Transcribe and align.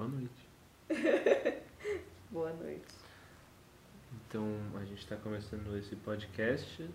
Boa 0.00 0.08
noite. 0.08 0.48
Boa 2.32 2.52
noite. 2.54 2.94
Então, 4.14 4.46
a 4.80 4.84
gente 4.86 5.00
está 5.00 5.14
começando 5.14 5.76
esse 5.76 5.94
podcast. 5.94 6.88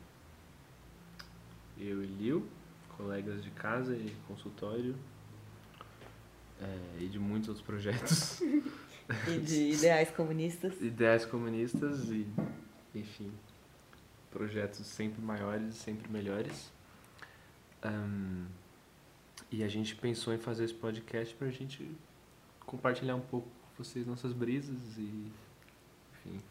Eu 1.77 2.03
e 2.03 2.07
Liu, 2.07 2.49
colegas 2.97 3.43
de 3.43 3.51
casa 3.51 3.95
e 3.95 4.09
consultório. 4.27 4.95
é, 6.59 7.03
e 7.03 7.07
de 7.07 7.19
muitos 7.19 7.49
outros 7.49 7.63
projetos. 7.63 8.41
E 9.27 9.37
de 9.37 9.73
ideais 9.73 10.09
comunistas. 10.09 10.81
Ideias 10.81 11.27
comunistas 11.27 12.09
e, 12.09 12.25
enfim, 12.95 13.31
projetos 14.31 14.83
sempre 14.83 15.21
maiores 15.21 15.75
e 15.75 15.77
sempre 15.77 16.11
melhores. 16.11 16.71
Ahn, 17.83 18.47
e 19.51 19.63
a 19.63 19.67
gente 19.67 19.95
pensou 19.95 20.33
em 20.33 20.39
fazer 20.39 20.63
esse 20.63 20.73
podcast 20.73 21.35
para 21.35 21.49
a 21.49 21.51
gente 21.51 21.87
compartilhar 22.65 23.15
um 23.15 23.21
pouco 23.21 23.47
com 23.47 23.83
vocês 23.83 24.05
nossas 24.05 24.33
brisas 24.33 24.97
e, 24.97 25.31
enfim, 26.13 26.41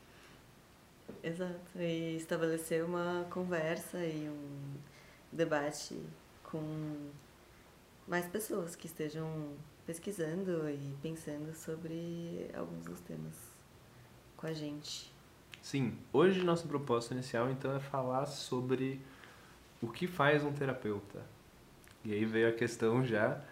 Exato. 1.23 1.79
E 1.79 2.17
estabelecer 2.17 2.85
uma 2.85 3.27
conversa 3.31 4.05
e 4.05 4.29
um 4.29 4.75
debate 5.33 5.99
com 6.43 7.11
mais 8.07 8.27
pessoas 8.27 8.77
que 8.77 8.87
estejam 8.87 9.55
pesquisando 9.87 10.69
e 10.69 10.95
pensando 11.03 11.55
sobre 11.55 12.51
alguns 12.55 12.85
dos 12.85 13.01
temas 13.01 13.35
com 14.37 14.47
a 14.47 14.53
gente. 14.53 15.12
Sim, 15.62 15.97
hoje 16.12 16.43
nossa 16.43 16.67
proposta 16.69 17.15
inicial 17.15 17.51
então 17.51 17.75
é 17.75 17.81
falar 17.81 18.27
sobre 18.27 19.01
o 19.81 19.89
que 19.89 20.07
faz 20.07 20.45
um 20.45 20.53
terapeuta. 20.53 21.23
E 22.05 22.12
aí 22.12 22.25
veio 22.25 22.49
a 22.49 22.53
questão 22.53 23.05
já. 23.05 23.43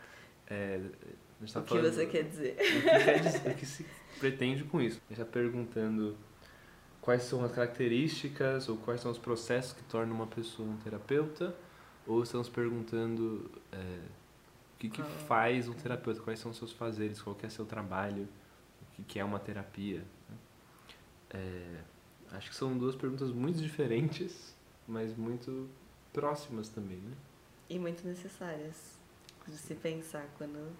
é, 0.46 0.80
a 1.42 1.46
gente 1.46 1.54
tá 1.54 1.60
o 1.60 1.64
que 1.64 1.78
você 1.80 2.06
quer 2.06 2.22
dizer? 2.24 2.52
O 2.54 2.56
que, 2.56 2.82
quer 2.82 3.20
dizer, 3.20 3.50
o 3.50 3.54
que 3.54 3.66
se 3.66 3.86
pretende 4.18 4.64
com 4.64 4.80
isso? 4.80 5.00
Já 5.10 5.24
perguntando 5.24 6.16
quais 7.00 7.22
são 7.24 7.44
as 7.44 7.52
características 7.52 8.68
ou 8.68 8.76
quais 8.76 9.00
são 9.00 9.10
os 9.10 9.18
processos 9.18 9.72
que 9.72 9.82
tornam 9.84 10.14
uma 10.14 10.26
pessoa 10.26 10.68
um 10.68 10.76
terapeuta, 10.76 11.54
ou 12.06 12.22
estamos 12.22 12.48
perguntando 12.48 13.50
é, 13.72 13.76
o 13.76 14.78
que, 14.78 14.88
que 14.88 15.02
Qual- 15.02 15.08
faz 15.26 15.68
um 15.68 15.74
terapeuta, 15.74 16.20
quais 16.20 16.38
são 16.38 16.50
os 16.52 16.56
seus 16.56 16.72
fazeres, 16.72 17.20
qual 17.20 17.36
é 17.42 17.48
seu 17.48 17.64
trabalho, 17.64 18.28
o 18.80 18.96
que, 18.96 19.02
que 19.02 19.18
é 19.18 19.24
uma 19.24 19.38
terapia. 19.40 20.04
né? 20.28 20.36
É, 21.30 21.80
acho 22.36 22.50
que 22.50 22.56
são 22.56 22.76
duas 22.76 22.94
perguntas 22.94 23.30
muito 23.30 23.60
diferentes, 23.60 24.54
mas 24.86 25.16
muito 25.16 25.68
próximas 26.12 26.68
também, 26.68 26.98
né? 26.98 27.16
E 27.68 27.78
muito 27.78 28.06
necessárias 28.06 28.98
de 29.48 29.56
se 29.56 29.74
pensar 29.74 30.26
quando 30.36 30.72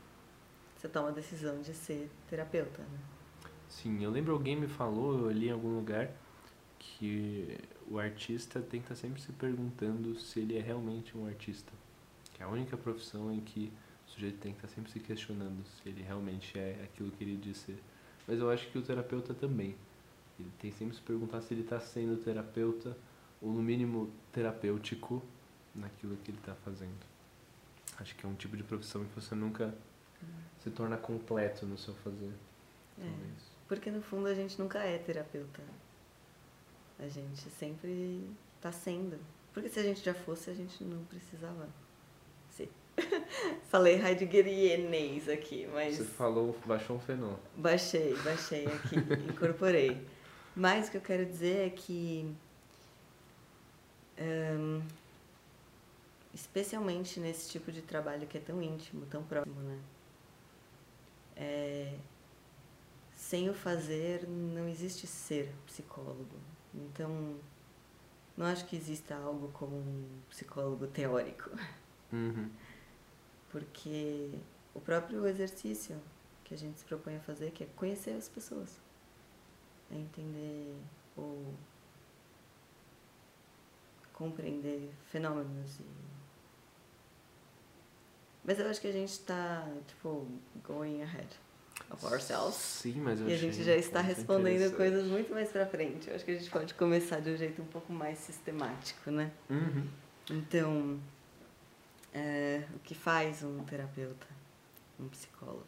você 0.82 0.88
toma 0.88 1.10
a 1.10 1.12
decisão 1.12 1.62
de 1.62 1.72
ser 1.72 2.10
terapeuta, 2.28 2.82
né? 2.82 2.98
Sim, 3.68 4.02
eu 4.02 4.10
lembro 4.10 4.32
alguém 4.32 4.56
me 4.56 4.66
falou, 4.66 5.16
eu 5.16 5.30
li 5.30 5.46
em 5.46 5.52
algum 5.52 5.76
lugar, 5.76 6.10
que 6.76 7.56
o 7.88 8.00
artista 8.00 8.60
tem 8.60 8.80
que 8.80 8.92
estar 8.92 8.96
sempre 8.96 9.22
se 9.22 9.30
perguntando 9.32 10.18
se 10.18 10.40
ele 10.40 10.58
é 10.58 10.60
realmente 10.60 11.16
um 11.16 11.24
artista. 11.24 11.72
Que 12.34 12.42
é 12.42 12.46
a 12.46 12.48
única 12.48 12.76
profissão 12.76 13.32
em 13.32 13.40
que 13.40 13.72
o 14.08 14.10
sujeito 14.10 14.38
tem 14.38 14.52
que 14.52 14.58
estar 14.58 14.74
sempre 14.74 14.90
se 14.90 14.98
questionando 14.98 15.64
se 15.64 15.88
ele 15.88 16.02
realmente 16.02 16.58
é 16.58 16.82
aquilo 16.82 17.12
que 17.12 17.22
ele 17.22 17.36
diz 17.36 17.58
ser. 17.58 17.80
Mas 18.26 18.40
eu 18.40 18.50
acho 18.50 18.68
que 18.68 18.76
o 18.76 18.82
terapeuta 18.82 19.32
também. 19.32 19.76
Ele 20.36 20.50
tem 20.58 20.72
sempre 20.72 20.94
que 20.94 20.96
se 20.96 21.02
perguntar 21.02 21.42
se 21.42 21.54
ele 21.54 21.62
está 21.62 21.78
sendo 21.78 22.16
terapeuta 22.16 22.98
ou, 23.40 23.52
no 23.52 23.62
mínimo, 23.62 24.10
terapêutico 24.32 25.22
naquilo 25.72 26.16
que 26.16 26.32
ele 26.32 26.38
está 26.38 26.56
fazendo. 26.56 27.06
Acho 28.00 28.16
que 28.16 28.26
é 28.26 28.28
um 28.28 28.34
tipo 28.34 28.56
de 28.56 28.64
profissão 28.64 29.04
que 29.04 29.14
você 29.14 29.32
nunca 29.36 29.72
se 30.62 30.70
torna 30.70 30.96
completo 30.96 31.66
no 31.66 31.76
seu 31.76 31.94
fazer. 31.94 32.32
É. 33.00 33.10
Porque 33.68 33.90
no 33.90 34.02
fundo 34.02 34.28
a 34.28 34.34
gente 34.34 34.58
nunca 34.58 34.78
é 34.80 34.98
terapeuta. 34.98 35.62
A 36.98 37.08
gente 37.08 37.40
sempre 37.50 38.30
tá 38.60 38.70
sendo. 38.70 39.18
Porque 39.52 39.68
se 39.68 39.80
a 39.80 39.82
gente 39.82 40.04
já 40.04 40.14
fosse, 40.14 40.50
a 40.50 40.54
gente 40.54 40.84
não 40.84 41.04
precisava 41.04 41.68
ser. 42.50 42.70
Falei 43.68 44.00
heideggerianês 44.00 45.28
aqui, 45.28 45.66
mas 45.72 45.96
Você 45.96 46.04
falou, 46.04 46.56
baixou 46.66 46.96
um 46.96 47.00
fenô. 47.00 47.34
baixei, 47.56 48.14
baixei 48.22 48.66
aqui, 48.66 48.96
incorporei. 49.32 50.06
Mas 50.54 50.88
o 50.88 50.90
que 50.90 50.96
eu 50.98 51.00
quero 51.00 51.24
dizer 51.24 51.66
é 51.66 51.70
que, 51.70 52.30
ahn, 54.18 54.82
especialmente 56.34 57.18
nesse 57.18 57.50
tipo 57.50 57.72
de 57.72 57.82
trabalho 57.82 58.26
que 58.26 58.36
é 58.36 58.40
tão 58.40 58.62
íntimo, 58.62 59.06
tão 59.06 59.22
próximo, 59.24 59.60
né? 59.62 59.78
É, 61.36 61.96
sem 63.14 63.48
o 63.48 63.54
fazer, 63.54 64.26
não 64.28 64.68
existe 64.68 65.06
ser 65.06 65.52
psicólogo. 65.66 66.36
Então, 66.74 67.36
não 68.36 68.46
acho 68.46 68.64
que 68.66 68.76
exista 68.76 69.14
algo 69.14 69.48
como 69.52 69.76
um 69.76 70.08
psicólogo 70.28 70.86
teórico, 70.86 71.50
Uhum. 72.12 72.50
porque 73.50 74.30
o 74.74 74.80
próprio 74.80 75.26
exercício 75.26 75.96
que 76.44 76.54
a 76.54 76.56
gente 76.58 76.78
se 76.80 76.84
propõe 76.84 77.16
a 77.16 77.20
fazer, 77.20 77.50
que 77.52 77.64
é 77.64 77.66
conhecer 77.76 78.10
as 78.12 78.28
pessoas, 78.28 78.78
é 79.90 79.96
entender 79.96 80.74
ou 81.16 81.54
compreender 84.12 84.90
fenômenos 85.10 85.80
e 85.80 85.84
mas 88.44 88.58
eu 88.58 88.68
acho 88.68 88.80
que 88.80 88.86
a 88.86 88.92
gente 88.92 89.10
está 89.10 89.66
tipo 89.86 90.26
going 90.64 91.02
ahead 91.02 91.28
of 91.90 92.04
ourselves 92.06 92.54
Sim, 92.54 93.00
mas 93.00 93.20
eu 93.20 93.28
e 93.28 93.32
a 93.32 93.36
gente 93.36 93.62
já 93.62 93.76
está 93.76 94.00
respondendo 94.00 94.74
coisas 94.76 95.06
muito 95.06 95.32
mais 95.32 95.50
pra 95.50 95.66
frente. 95.66 96.08
Eu 96.08 96.16
acho 96.16 96.24
que 96.24 96.30
a 96.30 96.38
gente 96.38 96.50
pode 96.50 96.74
começar 96.74 97.20
de 97.20 97.30
um 97.30 97.36
jeito 97.36 97.62
um 97.62 97.66
pouco 97.66 97.92
mais 97.92 98.18
sistemático, 98.18 99.10
né? 99.10 99.30
Uhum. 99.48 99.86
Então, 100.30 101.00
é, 102.12 102.64
o 102.74 102.78
que 102.78 102.94
faz 102.94 103.42
um 103.42 103.62
terapeuta, 103.64 104.26
um 104.98 105.08
psicólogo? 105.08 105.66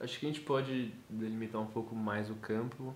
Acho 0.00 0.18
que 0.18 0.26
a 0.26 0.28
gente 0.28 0.40
pode 0.40 0.92
delimitar 1.08 1.60
um 1.60 1.66
pouco 1.66 1.94
mais 1.94 2.28
o 2.28 2.34
campo, 2.34 2.94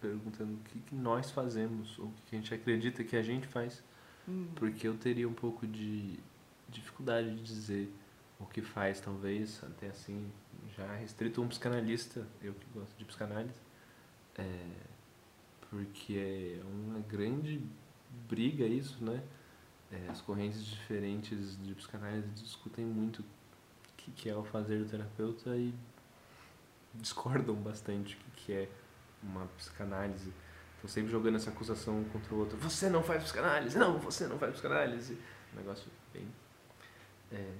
perguntando 0.00 0.54
o 0.54 0.58
que, 0.64 0.78
que 0.80 0.94
nós 0.94 1.30
fazemos, 1.30 1.98
ou 1.98 2.06
o 2.06 2.12
que 2.26 2.34
a 2.34 2.38
gente 2.38 2.52
acredita 2.54 3.04
que 3.04 3.16
a 3.16 3.22
gente 3.22 3.46
faz, 3.46 3.82
Hum, 4.28 4.46
porque 4.56 4.86
eu 4.86 4.94
teria 4.94 5.26
um 5.26 5.32
pouco 5.32 5.66
de 5.66 6.18
dificuldade 6.68 7.34
de 7.34 7.42
dizer 7.42 7.92
o 8.38 8.46
que 8.46 8.62
faz, 8.62 9.00
talvez, 9.00 9.62
até 9.64 9.88
assim, 9.88 10.30
já 10.76 10.94
restrito 10.94 11.42
um 11.42 11.48
psicanalista, 11.48 12.26
eu 12.40 12.54
que 12.54 12.66
gosto 12.72 12.96
de 12.96 13.04
psicanálise, 13.04 13.60
é, 14.36 14.66
porque 15.70 16.60
é 16.60 16.64
uma 16.64 17.00
grande 17.00 17.60
briga 18.28 18.64
isso, 18.64 19.04
né? 19.04 19.22
É, 19.90 20.08
as 20.10 20.20
correntes 20.20 20.64
diferentes 20.64 21.56
de 21.62 21.74
psicanálise 21.74 22.28
discutem 22.28 22.84
muito 22.84 23.20
o 23.20 23.24
que, 23.96 24.10
que 24.12 24.28
é 24.28 24.36
o 24.36 24.44
fazer 24.44 24.78
do 24.78 24.88
terapeuta 24.88 25.56
e 25.56 25.74
discordam 26.94 27.54
bastante 27.56 28.14
o 28.14 28.18
que, 28.18 28.30
que 28.44 28.52
é 28.52 28.68
uma 29.22 29.46
psicanálise. 29.56 30.32
Estão 30.76 30.88
sempre 30.88 31.10
jogando 31.10 31.36
essa 31.36 31.50
acusação 31.50 32.00
um 32.00 32.04
contra 32.04 32.34
o 32.34 32.38
outro. 32.38 32.56
Você 32.58 32.88
não 32.88 33.02
faz 33.02 33.24
psicanálise! 33.24 33.76
Não, 33.76 33.98
você 33.98 34.28
não 34.28 34.38
faz 34.38 34.52
psicanálise! 34.52 35.18
Um 35.52 35.56
negócio 35.56 35.90
bem 36.12 36.28
é, 37.32 37.52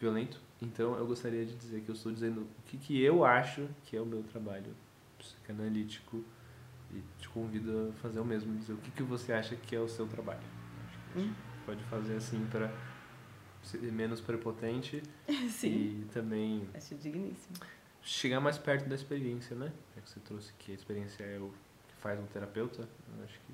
violento. 0.00 0.40
Então 0.60 0.96
eu 0.96 1.06
gostaria 1.06 1.44
de 1.44 1.54
dizer 1.54 1.82
que 1.82 1.90
eu 1.90 1.94
estou 1.94 2.12
dizendo 2.12 2.42
o 2.42 2.62
que, 2.66 2.78
que 2.78 3.00
eu 3.02 3.24
acho 3.24 3.68
que 3.84 3.96
é 3.96 4.00
o 4.00 4.06
meu 4.06 4.22
trabalho 4.22 4.74
psicanalítico 5.18 6.24
e 6.92 7.02
te 7.20 7.28
convido 7.28 7.90
a 7.90 7.92
fazer 8.00 8.20
o 8.20 8.24
mesmo, 8.24 8.56
dizer 8.56 8.72
o 8.72 8.76
que, 8.78 8.90
que 8.90 9.02
você 9.02 9.32
acha 9.32 9.56
que 9.56 9.74
é 9.74 9.80
o 9.80 9.88
seu 9.88 10.06
trabalho. 10.06 10.40
Acho 10.86 10.98
que 10.98 11.18
a 11.18 11.22
gente 11.22 11.36
pode 11.64 11.82
fazer 11.84 12.16
assim 12.16 12.46
para 12.46 12.72
ser 13.62 13.80
menos 13.92 14.20
prepotente 14.20 15.02
Sim, 15.50 16.02
e 16.02 16.08
também 16.12 16.68
acho 16.72 16.94
digníssimo. 16.94 17.56
chegar 18.00 18.40
mais 18.40 18.56
perto 18.56 18.88
da 18.88 18.94
experiência, 18.94 19.56
né? 19.56 19.72
Já 19.94 20.02
que 20.02 20.10
você 20.10 20.20
trouxe 20.20 20.52
que 20.58 20.72
a 20.72 20.74
experiência 20.74 21.24
é 21.24 21.38
o 21.38 21.52
que 21.88 21.94
faz 21.96 22.18
um 22.20 22.26
terapeuta, 22.26 22.88
eu 23.18 23.24
acho 23.24 23.34
que 23.40 23.52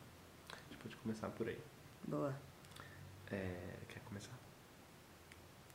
a 0.53 0.57
gente 0.69 0.77
pode 0.83 0.97
começar 0.97 1.29
por 1.31 1.49
aí. 1.49 1.59
Boa. 2.07 2.35
É, 3.31 3.79
quer 3.89 4.01
começar? 4.01 4.42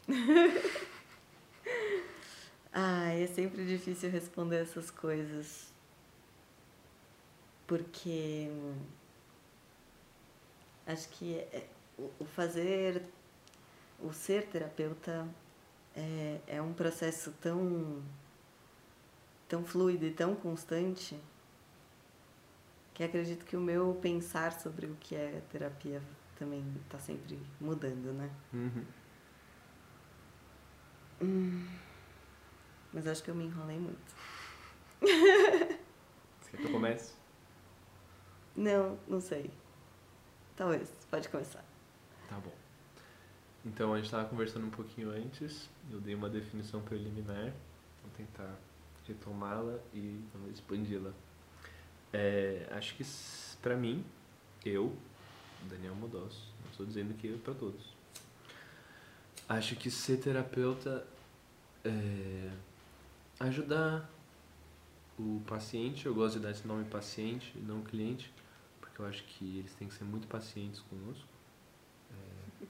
Ah, 2.74 3.10
é 3.14 3.28
sempre 3.28 3.66
difícil 3.66 4.10
responder 4.10 4.58
essas 4.62 4.92
coisas. 4.92 5.72
Porque 7.68 8.50
acho 10.86 11.10
que 11.10 11.36
é- 11.36 11.68
o 11.98 12.12
o 12.20 12.26
fazer, 12.26 13.02
o 14.02 14.14
ser 14.14 14.46
terapeuta 14.48 15.28
é, 15.96 16.40
é 16.48 16.62
um 16.62 16.74
processo 16.74 17.34
tão, 17.42 18.02
tão 19.48 19.64
fluido 19.66 20.06
e 20.06 20.12
tão 20.12 20.36
constante 20.36 21.20
que 22.94 23.04
acredito 23.04 23.46
que 23.46 23.56
o 23.56 23.62
meu 23.62 23.98
pensar 24.02 24.60
sobre 24.60 24.88
o 24.88 24.96
que 25.00 25.16
é 25.16 25.42
terapia 25.52 26.02
também 26.38 26.64
está 26.86 27.00
sempre 27.00 27.40
mudando, 27.60 28.12
né? 28.14 28.30
Uhum. 28.54 28.84
Mas 32.94 33.08
acho 33.08 33.24
que 33.24 33.30
eu 33.30 33.36
me 33.36 33.46
enrolei 33.46 33.80
muito. 33.80 34.16
Você 35.02 36.52
quer 36.52 36.58
que 36.58 36.66
eu 36.66 36.72
comece? 36.72 37.14
Não, 38.56 38.98
não 39.08 39.20
sei. 39.20 39.52
Talvez, 40.56 40.90
pode 41.10 41.30
começar. 41.30 41.64
Tá 42.28 42.38
bom. 42.38 42.54
Então, 43.66 43.94
a 43.94 43.98
gente 43.98 44.06
estava 44.06 44.28
conversando 44.28 44.66
um 44.66 44.72
pouquinho 44.72 45.12
antes, 45.12 45.70
eu 45.92 46.00
dei 46.00 46.16
uma 46.16 46.30
definição 46.30 46.82
preliminar, 46.82 47.54
vou 48.02 48.12
tentar 48.16 48.56
retomá-la 49.08 49.78
e 49.94 50.24
expandi-la. 50.54 51.12
É, 52.14 52.68
acho 52.72 52.96
que, 52.96 53.04
para 53.62 53.76
mim, 53.76 54.04
eu, 54.66 54.96
Daniel 55.70 55.96
Modós, 55.96 56.52
não 56.64 56.72
estou 56.72 56.86
dizendo 56.86 57.14
que 57.16 57.34
é 57.34 57.38
para 57.38 57.54
todos, 57.54 57.97
acho 59.48 59.76
que 59.76 59.90
ser 59.90 60.18
terapeuta 60.18 61.06
é 61.84 62.52
ajudar 63.40 64.10
o 65.18 65.42
paciente, 65.48 66.06
eu 66.06 66.14
gosto 66.14 66.36
de 66.36 66.42
dar 66.42 66.52
esse 66.52 66.68
nome 66.68 66.86
paciente, 66.86 67.58
não 67.60 67.82
cliente, 67.82 68.32
porque 68.80 69.02
eu 69.02 69.06
acho 69.06 69.24
que 69.24 69.60
eles 69.60 69.74
têm 69.76 69.88
que 69.88 69.94
ser 69.94 70.04
muito 70.04 70.28
pacientes 70.28 70.82
conosco. 70.82 71.28
É, 72.12 72.66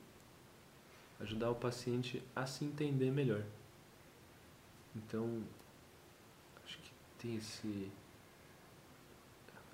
ajudar 1.24 1.50
o 1.50 1.56
paciente 1.56 2.24
a 2.36 2.46
se 2.46 2.64
entender 2.64 3.12
melhor. 3.12 3.44
Então, 4.96 5.44
acho 6.64 6.78
que 6.78 6.92
tem 7.20 7.36
esse 7.36 7.92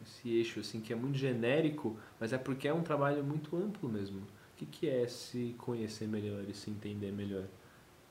esse 0.04 0.30
eixo 0.30 0.60
assim 0.60 0.82
que 0.82 0.92
é 0.92 0.96
muito 0.96 1.18
genérico, 1.18 1.98
mas 2.20 2.34
é 2.34 2.38
porque 2.38 2.68
é 2.68 2.74
um 2.74 2.84
trabalho 2.84 3.24
muito 3.24 3.56
amplo 3.56 3.88
mesmo. 3.90 4.22
O 4.54 4.66
que, 4.66 4.88
é 4.88 5.08
se 5.08 5.56
conhecer 5.58 6.08
melhor 6.08 6.46
e 6.48 6.54
se 6.54 6.70
entender 6.70 7.12
melhor? 7.12 7.46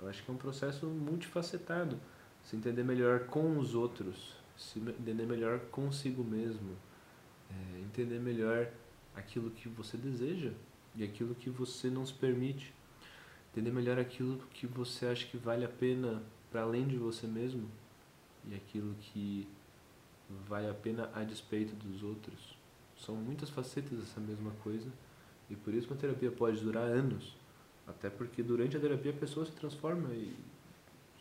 Eu 0.01 0.09
acho 0.09 0.25
que 0.25 0.31
é 0.31 0.35
um 0.35 0.37
processo 0.37 0.87
multifacetado. 0.87 1.99
Se 2.43 2.57
entender 2.57 2.83
melhor 2.83 3.27
com 3.27 3.57
os 3.59 3.75
outros, 3.77 4.35
se 4.57 4.81
entender 4.81 5.25
melhor 5.25 5.61
consigo 5.71 6.25
mesmo, 6.25 6.77
é, 7.49 7.81
entender 7.81 8.19
melhor 8.19 8.69
aquilo 9.15 9.51
que 9.51 9.69
você 9.69 9.97
deseja 9.97 10.51
e 10.97 11.05
aquilo 11.05 11.35
que 11.35 11.49
você 11.49 11.89
não 11.89 12.05
se 12.05 12.13
permite, 12.13 12.75
entender 13.53 13.71
melhor 13.71 13.99
aquilo 13.99 14.39
que 14.53 14.67
você 14.67 15.07
acha 15.07 15.27
que 15.27 15.37
vale 15.37 15.65
a 15.65 15.69
pena 15.69 16.23
para 16.51 16.63
além 16.63 16.87
de 16.87 16.97
você 16.97 17.27
mesmo 17.27 17.71
e 18.45 18.55
aquilo 18.55 18.95
que 19.01 19.49
vale 20.49 20.69
a 20.69 20.75
pena 20.75 21.09
a 21.15 21.23
despeito 21.23 21.75
dos 21.77 22.03
outros. 22.03 22.57
São 22.97 23.15
muitas 23.15 23.49
facetas 23.49 23.99
dessa 23.99 24.21
mesma 24.21 24.51
coisa 24.63 24.91
e 25.53 25.57
por 25.57 25.75
isso 25.75 25.87
que 25.87 25.93
a 25.93 25.97
terapia 25.97 26.31
pode 26.31 26.59
durar 26.61 26.85
anos, 26.85 27.37
até 27.87 28.09
porque 28.09 28.43
durante 28.43 28.75
a 28.75 28.81
terapia 28.81 29.13
a 29.13 29.15
pessoa 29.15 29.45
se 29.45 29.53
transforma 29.53 30.09
e 30.15 30.35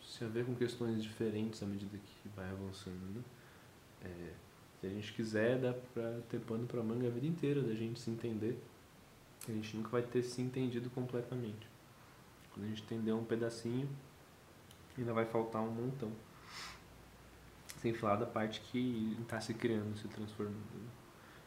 se 0.02 0.24
ver 0.24 0.46
com 0.46 0.54
questões 0.54 1.02
diferentes 1.02 1.62
à 1.62 1.66
medida 1.66 1.98
que 1.98 2.28
vai 2.34 2.48
avançando. 2.50 2.96
Né? 3.14 3.22
É, 4.04 4.32
se 4.80 4.86
a 4.86 4.88
gente 4.88 5.12
quiser, 5.12 5.58
dá 5.58 5.74
pra 5.74 6.20
ter 6.30 6.40
pano 6.40 6.66
pra 6.66 6.82
manga 6.82 7.08
a 7.08 7.10
vida 7.10 7.26
inteira 7.26 7.60
da 7.60 7.74
gente 7.74 8.00
se 8.00 8.10
entender. 8.10 8.58
A 9.46 9.52
gente 9.52 9.76
nunca 9.76 9.90
vai 9.90 10.02
ter 10.02 10.22
se 10.22 10.40
entendido 10.40 10.88
completamente. 10.90 11.68
Quando 12.52 12.64
a 12.64 12.68
gente 12.68 12.82
entender 12.84 13.12
um 13.12 13.24
pedacinho, 13.24 13.88
ainda 14.96 15.12
vai 15.12 15.26
faltar 15.26 15.60
um 15.60 15.70
montão. 15.70 16.10
Sem 17.76 17.92
falar 17.92 18.16
da 18.16 18.26
parte 18.26 18.60
que 18.60 19.14
está 19.20 19.40
se 19.40 19.52
criando, 19.52 19.94
se 19.98 20.08
transformando. 20.08 20.56
Né? 20.56 20.88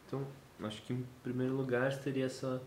Então, 0.05 0.27
acho 0.61 0.83
que 0.83 0.93
em 0.93 1.05
primeiro 1.23 1.55
lugar 1.55 1.91
seria 1.91 2.25
essa 2.25 2.61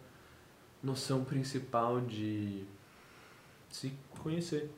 noção 0.83 1.25
principal 1.25 2.01
de 2.01 2.65
se 3.71 3.93
conhecer. 4.23 4.71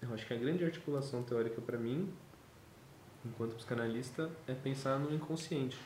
Eu 0.00 0.12
acho 0.12 0.26
que 0.26 0.34
a 0.34 0.36
grande 0.36 0.64
articulação 0.64 1.22
teórica 1.22 1.60
para 1.60 1.78
mim, 1.78 2.12
enquanto 3.24 3.54
psicanalista, 3.56 4.30
é 4.46 4.54
pensar 4.54 4.98
no 4.98 5.12
inconsciente. 5.14 5.78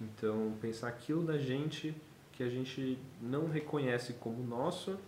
Então, 0.00 0.56
pensar 0.60 0.88
aquilo 0.88 1.24
da 1.24 1.38
gente 1.38 1.94
que 2.32 2.42
a 2.42 2.48
gente 2.48 2.98
não 3.20 3.48
reconhece 3.48 4.14
como 4.14 4.42
nosso, 4.42 4.98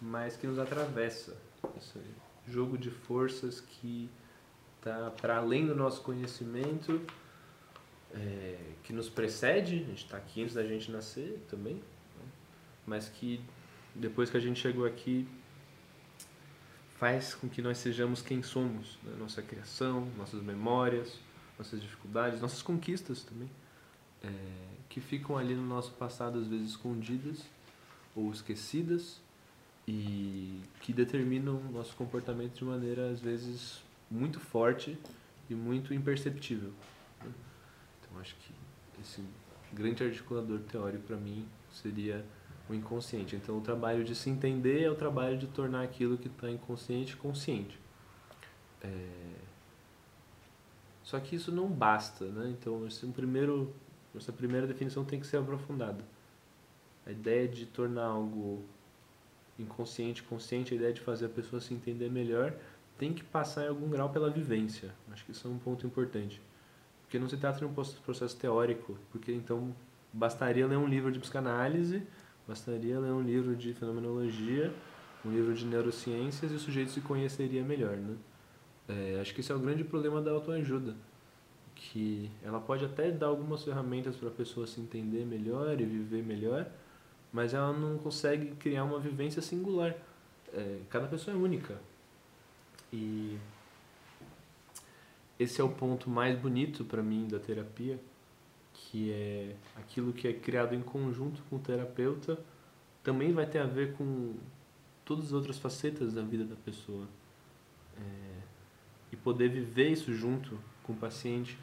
mas 0.00 0.36
que 0.36 0.46
nos 0.46 0.58
atravessa. 0.58 1.36
Esse 1.76 2.00
jogo 2.46 2.78
de 2.78 2.90
forças 2.90 3.60
que 3.60 4.10
está 4.76 5.10
para 5.10 5.38
além 5.38 5.66
do 5.66 5.74
nosso 5.74 6.02
conhecimento, 6.02 7.00
é, 8.14 8.58
que 8.82 8.92
nos 8.92 9.08
precede, 9.08 9.76
a 9.76 9.86
gente 9.86 10.04
está 10.04 10.16
aqui 10.16 10.42
antes 10.42 10.54
da 10.54 10.64
gente 10.64 10.90
nascer 10.90 11.44
também? 11.48 11.82
Mas 12.88 13.08
que 13.08 13.40
depois 13.94 14.30
que 14.30 14.36
a 14.36 14.40
gente 14.40 14.58
chegou 14.58 14.86
aqui 14.86 15.28
faz 16.98 17.34
com 17.34 17.48
que 17.48 17.62
nós 17.62 17.78
sejamos 17.78 18.22
quem 18.22 18.42
somos, 18.42 18.98
né? 19.04 19.14
nossa 19.18 19.40
criação, 19.42 20.08
nossas 20.16 20.42
memórias, 20.42 21.20
nossas 21.56 21.80
dificuldades, 21.80 22.40
nossas 22.40 22.62
conquistas 22.62 23.22
também, 23.22 23.48
é, 24.22 24.28
que 24.88 25.00
ficam 25.00 25.36
ali 25.36 25.54
no 25.54 25.62
nosso 25.62 25.92
passado 25.92 26.38
às 26.38 26.46
vezes 26.48 26.70
escondidas 26.70 27.44
ou 28.16 28.32
esquecidas 28.32 29.20
e 29.86 30.60
que 30.80 30.92
determinam 30.92 31.56
o 31.56 31.72
nosso 31.72 31.94
comportamento 31.94 32.54
de 32.54 32.64
maneira 32.64 33.10
às 33.10 33.20
vezes 33.20 33.80
muito 34.10 34.40
forte 34.40 34.98
e 35.48 35.54
muito 35.54 35.94
imperceptível. 35.94 36.72
Né? 37.24 37.32
Então 38.00 38.20
acho 38.20 38.34
que 38.36 38.52
esse 39.00 39.22
grande 39.72 40.02
articulador 40.02 40.58
teórico 40.60 41.04
para 41.04 41.16
mim 41.16 41.46
seria 41.70 42.24
o 42.68 42.74
inconsciente. 42.74 43.36
Então 43.36 43.58
o 43.58 43.60
trabalho 43.60 44.04
de 44.04 44.14
se 44.14 44.28
entender 44.28 44.82
é 44.82 44.90
o 44.90 44.94
trabalho 44.94 45.38
de 45.38 45.46
tornar 45.46 45.82
aquilo 45.82 46.18
que 46.18 46.28
está 46.28 46.50
inconsciente 46.50 47.16
consciente. 47.16 47.78
É... 48.82 49.34
Só 51.02 51.18
que 51.18 51.36
isso 51.36 51.50
não 51.50 51.68
basta, 51.68 52.26
né? 52.26 52.50
Então 52.50 52.86
esse 52.86 53.04
um 53.06 53.12
primeiro, 53.12 53.74
essa 54.14 54.32
primeira 54.32 54.66
definição 54.66 55.04
tem 55.04 55.18
que 55.18 55.26
ser 55.26 55.38
aprofundada. 55.38 56.04
A 57.06 57.10
ideia 57.10 57.48
de 57.48 57.64
tornar 57.64 58.06
algo 58.06 58.62
inconsciente 59.58 60.22
consciente, 60.22 60.74
a 60.74 60.76
ideia 60.76 60.92
de 60.92 61.00
fazer 61.00 61.26
a 61.26 61.28
pessoa 61.28 61.60
se 61.60 61.72
entender 61.74 62.10
melhor, 62.10 62.54
tem 62.98 63.12
que 63.12 63.24
passar 63.24 63.64
em 63.64 63.68
algum 63.68 63.88
grau 63.88 64.10
pela 64.10 64.28
vivência. 64.28 64.94
Acho 65.10 65.24
que 65.24 65.32
isso 65.32 65.48
é 65.48 65.50
um 65.50 65.58
ponto 65.58 65.86
importante. 65.86 66.40
Porque 67.02 67.18
não 67.18 67.28
se 67.28 67.36
trata 67.36 67.60
de 67.60 67.64
um 67.64 67.72
processo 67.72 68.36
teórico, 68.36 68.98
porque 69.10 69.32
então 69.32 69.74
bastaria 70.12 70.66
ler 70.66 70.76
um 70.76 70.86
livro 70.86 71.10
de 71.10 71.18
psicanálise, 71.18 72.02
bastaria 72.48 72.98
ler 72.98 73.12
um 73.12 73.20
livro 73.20 73.54
de 73.54 73.74
fenomenologia, 73.74 74.72
um 75.24 75.30
livro 75.30 75.54
de 75.54 75.66
neurociências 75.66 76.50
e 76.50 76.54
o 76.54 76.58
sujeito 76.58 76.90
se 76.90 77.02
conheceria 77.02 77.62
melhor, 77.62 77.96
né? 77.96 78.16
É, 78.88 79.18
acho 79.20 79.34
que 79.34 79.42
esse 79.42 79.52
é 79.52 79.54
o 79.54 79.58
grande 79.58 79.84
problema 79.84 80.22
da 80.22 80.30
autoajuda, 80.30 80.96
que 81.74 82.30
ela 82.42 82.58
pode 82.58 82.86
até 82.86 83.10
dar 83.10 83.26
algumas 83.26 83.62
ferramentas 83.62 84.16
para 84.16 84.28
a 84.28 84.32
pessoa 84.32 84.66
se 84.66 84.80
entender 84.80 85.26
melhor 85.26 85.78
e 85.78 85.84
viver 85.84 86.24
melhor, 86.24 86.66
mas 87.30 87.52
ela 87.52 87.70
não 87.74 87.98
consegue 87.98 88.52
criar 88.56 88.84
uma 88.84 88.98
vivência 88.98 89.42
singular. 89.42 89.94
É, 90.54 90.78
cada 90.88 91.06
pessoa 91.06 91.36
é 91.36 91.38
única. 91.38 91.78
E 92.90 93.36
esse 95.38 95.60
é 95.60 95.64
o 95.64 95.68
ponto 95.68 96.08
mais 96.08 96.38
bonito 96.38 96.82
para 96.84 97.02
mim 97.02 97.28
da 97.28 97.38
terapia, 97.38 98.00
que 98.78 99.12
é 99.12 99.56
aquilo 99.76 100.12
que 100.12 100.28
é 100.28 100.32
criado 100.32 100.74
em 100.74 100.80
conjunto 100.80 101.42
com 101.50 101.56
o 101.56 101.58
terapeuta, 101.58 102.38
também 103.02 103.32
vai 103.32 103.46
ter 103.46 103.58
a 103.58 103.66
ver 103.66 103.94
com 103.94 104.34
todas 105.04 105.26
as 105.26 105.32
outras 105.32 105.58
facetas 105.58 106.14
da 106.14 106.22
vida 106.22 106.44
da 106.44 106.56
pessoa. 106.56 107.06
É, 107.96 108.38
e 109.10 109.16
poder 109.16 109.48
viver 109.48 109.88
isso 109.88 110.12
junto 110.12 110.58
com 110.82 110.92
o 110.92 110.96
paciente 110.96 111.58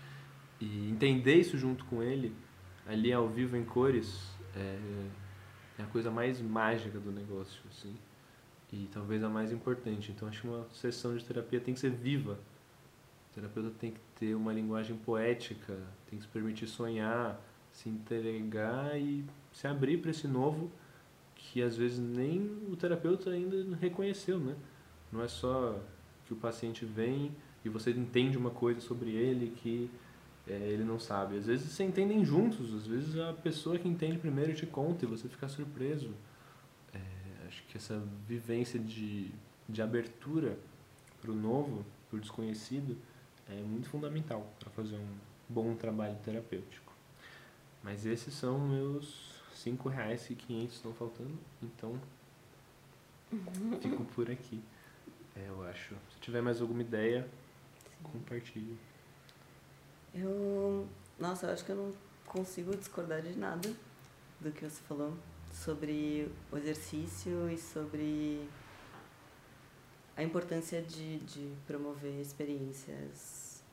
e 0.60 0.90
entender 0.90 1.36
isso 1.36 1.58
junto 1.58 1.86
com 1.86 2.02
ele, 2.02 2.34
ali 2.88 3.12
ao 3.12 3.28
vivo 3.28 3.56
em 3.56 3.64
cores, 3.64 4.32
é, 4.56 4.80
é 5.80 5.84
a 5.84 5.86
coisa 5.86 6.10
mais 6.10 6.42
mágica 6.42 7.00
do 7.00 7.12
negócio, 7.12 7.62
assim. 7.70 7.96
E 8.72 8.88
talvez 8.92 9.24
a 9.24 9.30
mais 9.30 9.52
importante. 9.52 10.12
Então 10.12 10.28
acho 10.28 10.42
que 10.42 10.48
uma 10.48 10.68
sessão 10.74 11.16
de 11.16 11.24
terapia 11.24 11.60
tem 11.60 11.74
que 11.74 11.80
ser 11.80 11.92
viva. 11.92 12.38
O 13.36 13.42
terapeuta 13.42 13.72
tem 13.78 13.92
que 13.92 14.00
ter 14.18 14.34
uma 14.34 14.54
linguagem 14.54 14.96
poética, 14.96 15.78
tem 16.10 16.18
que 16.18 16.24
se 16.24 16.32
permitir 16.32 16.68
sonhar, 16.68 17.38
se 17.74 17.90
entregar 17.90 18.98
e 18.98 19.26
se 19.52 19.68
abrir 19.68 19.98
para 19.98 20.12
esse 20.12 20.26
novo 20.26 20.72
que 21.36 21.62
às 21.62 21.76
vezes 21.76 22.00
nem 22.00 22.50
o 22.72 22.78
terapeuta 22.78 23.32
ainda 23.32 23.76
reconheceu, 23.76 24.40
né? 24.40 24.56
Não 25.12 25.22
é 25.22 25.28
só 25.28 25.78
que 26.26 26.32
o 26.32 26.38
paciente 26.38 26.86
vem 26.86 27.30
e 27.66 27.68
você 27.68 27.92
entende 27.92 28.38
uma 28.38 28.52
coisa 28.52 28.80
sobre 28.80 29.12
ele 29.12 29.54
que 29.58 29.90
é, 30.48 30.54
ele 30.54 30.86
não 30.86 30.98
sabe. 30.98 31.38
Às 31.38 31.46
vezes 31.46 31.70
você 31.72 31.84
entendem 31.84 32.24
juntos, 32.24 32.74
às 32.74 32.88
vezes 32.88 33.18
a 33.18 33.34
pessoa 33.34 33.78
que 33.78 33.88
entende 33.88 34.18
primeiro 34.18 34.54
te 34.54 34.66
conta 34.66 35.04
e 35.04 35.08
você 35.08 35.28
fica 35.28 35.50
surpreso. 35.50 36.12
É, 36.94 37.00
acho 37.48 37.64
que 37.68 37.76
essa 37.76 38.02
vivência 38.26 38.80
de, 38.80 39.30
de 39.68 39.82
abertura 39.82 40.58
para 41.22 41.32
o 41.32 41.36
novo, 41.36 41.86
para 42.10 42.18
o 42.18 42.22
desconhecido, 42.22 42.96
é 43.50 43.62
muito 43.62 43.90
fundamental 43.90 44.48
para 44.60 44.70
fazer 44.72 44.96
um 44.96 45.18
bom 45.48 45.76
trabalho 45.76 46.18
terapêutico. 46.24 46.94
Mas 47.84 48.06
esses 48.06 48.34
são 48.34 48.60
meus 48.60 49.42
cinco 49.54 49.90
reais 49.90 50.30
e 50.30 50.36
quinhentos 50.36 50.76
estão 50.76 50.94
faltando, 50.94 51.38
então 51.62 52.00
fico 53.82 54.04
por 54.06 54.30
aqui. 54.30 54.62
É, 55.36 55.48
eu 55.48 55.64
acho. 55.68 55.96
Se 56.14 56.20
tiver 56.22 56.42
mais 56.42 56.62
alguma 56.62 56.82
ideia, 56.82 57.28
compartilhe. 58.04 58.78
Eu. 60.14 60.88
Nossa, 61.20 61.48
eu 61.48 61.54
acho 61.54 61.66
que 61.66 61.72
eu 61.72 61.76
não 61.76 61.94
consigo 62.26 62.76
discordar 62.76 63.22
de 63.22 63.38
nada 63.38 63.72
do 64.40 64.52
que 64.52 64.64
você 64.64 64.82
falou 64.84 65.16
sobre 65.52 66.30
o 66.52 66.58
exercício 66.58 67.50
e 67.50 67.58
sobre 67.58 68.48
a 70.16 70.24
importância 70.24 70.82
de, 70.82 71.20
de 71.20 71.54
promover 71.68 72.20
experiências 72.22 73.64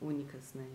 únicas, 0.00 0.52
né? 0.54 0.66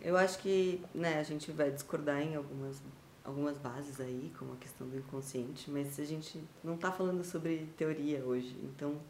Eu 0.00 0.16
acho 0.16 0.38
que 0.38 0.80
né, 0.94 1.18
a 1.18 1.22
gente 1.24 1.50
vai 1.50 1.72
discordar 1.72 2.22
em 2.22 2.36
algumas, 2.36 2.80
algumas 3.24 3.58
bases 3.58 4.00
aí, 4.00 4.32
como 4.38 4.52
a 4.52 4.56
questão 4.56 4.88
do 4.88 4.96
inconsciente, 4.96 5.68
mas 5.70 5.98
a 5.98 6.04
gente 6.04 6.40
não 6.62 6.76
está 6.76 6.92
falando 6.92 7.24
sobre 7.24 7.68
teoria 7.76 8.24
hoje, 8.24 8.56
então. 8.62 9.00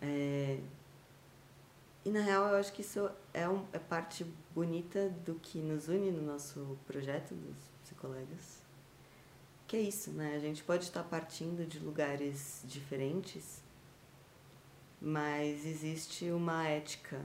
É... 0.00 0.60
E 2.04 2.10
na 2.10 2.20
real 2.20 2.48
eu 2.48 2.56
acho 2.56 2.72
que 2.72 2.82
isso 2.82 3.10
é, 3.32 3.48
um, 3.48 3.64
é 3.72 3.78
parte 3.78 4.24
bonita 4.54 5.08
do 5.24 5.34
que 5.34 5.58
nos 5.58 5.88
une 5.88 6.10
no 6.10 6.22
nosso 6.22 6.78
projeto 6.86 7.34
dos 7.34 7.56
psicolegas. 7.82 8.61
Que 9.72 9.78
é 9.78 9.80
isso, 9.80 10.10
né? 10.10 10.36
A 10.36 10.38
gente 10.38 10.62
pode 10.62 10.84
estar 10.84 11.02
partindo 11.02 11.66
de 11.66 11.78
lugares 11.78 12.62
diferentes, 12.66 13.62
mas 15.00 15.64
existe 15.64 16.30
uma 16.30 16.68
ética 16.68 17.24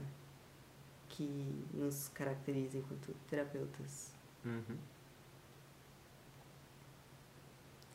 que 1.10 1.26
nos 1.74 2.08
caracteriza 2.08 2.78
enquanto 2.78 3.14
terapeutas. 3.28 4.14
Uhum. 4.46 4.78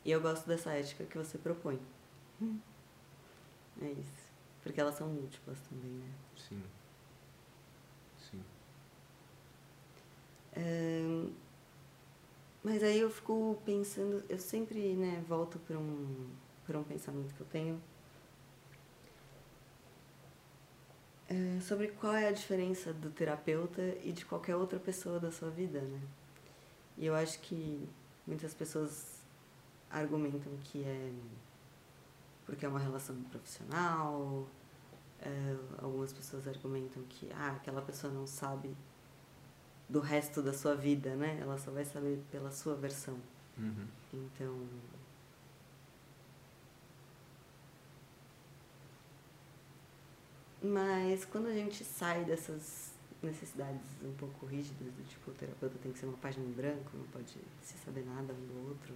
E 0.04 0.12
eu 0.12 0.20
gosto 0.20 0.46
dessa 0.46 0.70
ética 0.70 1.02
que 1.04 1.18
você 1.18 1.36
propõe. 1.36 1.80
É 3.82 3.90
isso. 3.90 4.30
Porque 4.62 4.80
elas 4.80 4.94
são 4.94 5.08
múltiplas 5.08 5.58
também, 5.62 5.90
né? 5.90 6.14
Sim. 6.36 6.62
Sim. 8.30 8.44
É... 10.52 11.43
Mas 12.64 12.82
aí 12.82 12.98
eu 12.98 13.10
fico 13.10 13.60
pensando, 13.62 14.24
eu 14.26 14.38
sempre 14.38 14.94
né, 14.94 15.22
volto 15.28 15.58
para 15.58 15.78
um, 15.78 16.30
um 16.70 16.82
pensamento 16.82 17.34
que 17.34 17.40
eu 17.42 17.46
tenho 17.46 17.80
é, 21.28 21.60
sobre 21.60 21.88
qual 21.88 22.14
é 22.14 22.28
a 22.28 22.32
diferença 22.32 22.90
do 22.90 23.10
terapeuta 23.10 23.82
e 24.02 24.12
de 24.12 24.24
qualquer 24.24 24.56
outra 24.56 24.78
pessoa 24.78 25.20
da 25.20 25.30
sua 25.30 25.50
vida, 25.50 25.82
né? 25.82 26.00
E 26.96 27.04
eu 27.04 27.14
acho 27.14 27.38
que 27.40 27.86
muitas 28.26 28.54
pessoas 28.54 29.22
argumentam 29.90 30.52
que 30.64 30.84
é 30.84 31.12
porque 32.46 32.64
é 32.64 32.68
uma 32.68 32.78
relação 32.78 33.16
profissional, 33.24 34.46
é, 35.20 35.56
algumas 35.82 36.12
pessoas 36.12 36.46
argumentam 36.46 37.02
que 37.08 37.30
ah, 37.32 37.52
aquela 37.56 37.82
pessoa 37.82 38.12
não 38.12 38.26
sabe 38.26 38.74
do 39.88 40.00
resto 40.00 40.42
da 40.42 40.52
sua 40.52 40.74
vida, 40.74 41.14
né? 41.14 41.38
Ela 41.40 41.58
só 41.58 41.70
vai 41.70 41.84
saber 41.84 42.22
pela 42.30 42.50
sua 42.50 42.74
versão. 42.74 43.16
Uhum. 43.58 43.86
Então, 44.12 44.66
Mas 50.64 51.26
quando 51.26 51.48
a 51.48 51.52
gente 51.52 51.84
sai 51.84 52.24
dessas 52.24 52.94
necessidades 53.22 53.82
um 54.02 54.14
pouco 54.14 54.46
rígidas, 54.46 54.94
do 54.94 55.04
tipo, 55.06 55.30
o 55.30 55.34
terapeuta 55.34 55.76
tem 55.82 55.92
que 55.92 55.98
ser 55.98 56.06
uma 56.06 56.16
página 56.16 56.46
em 56.46 56.52
branco, 56.52 56.90
não 56.94 57.04
pode 57.08 57.36
se 57.60 57.76
saber 57.84 58.02
nada 58.06 58.32
um 58.32 58.46
do 58.46 58.68
outro. 58.68 58.94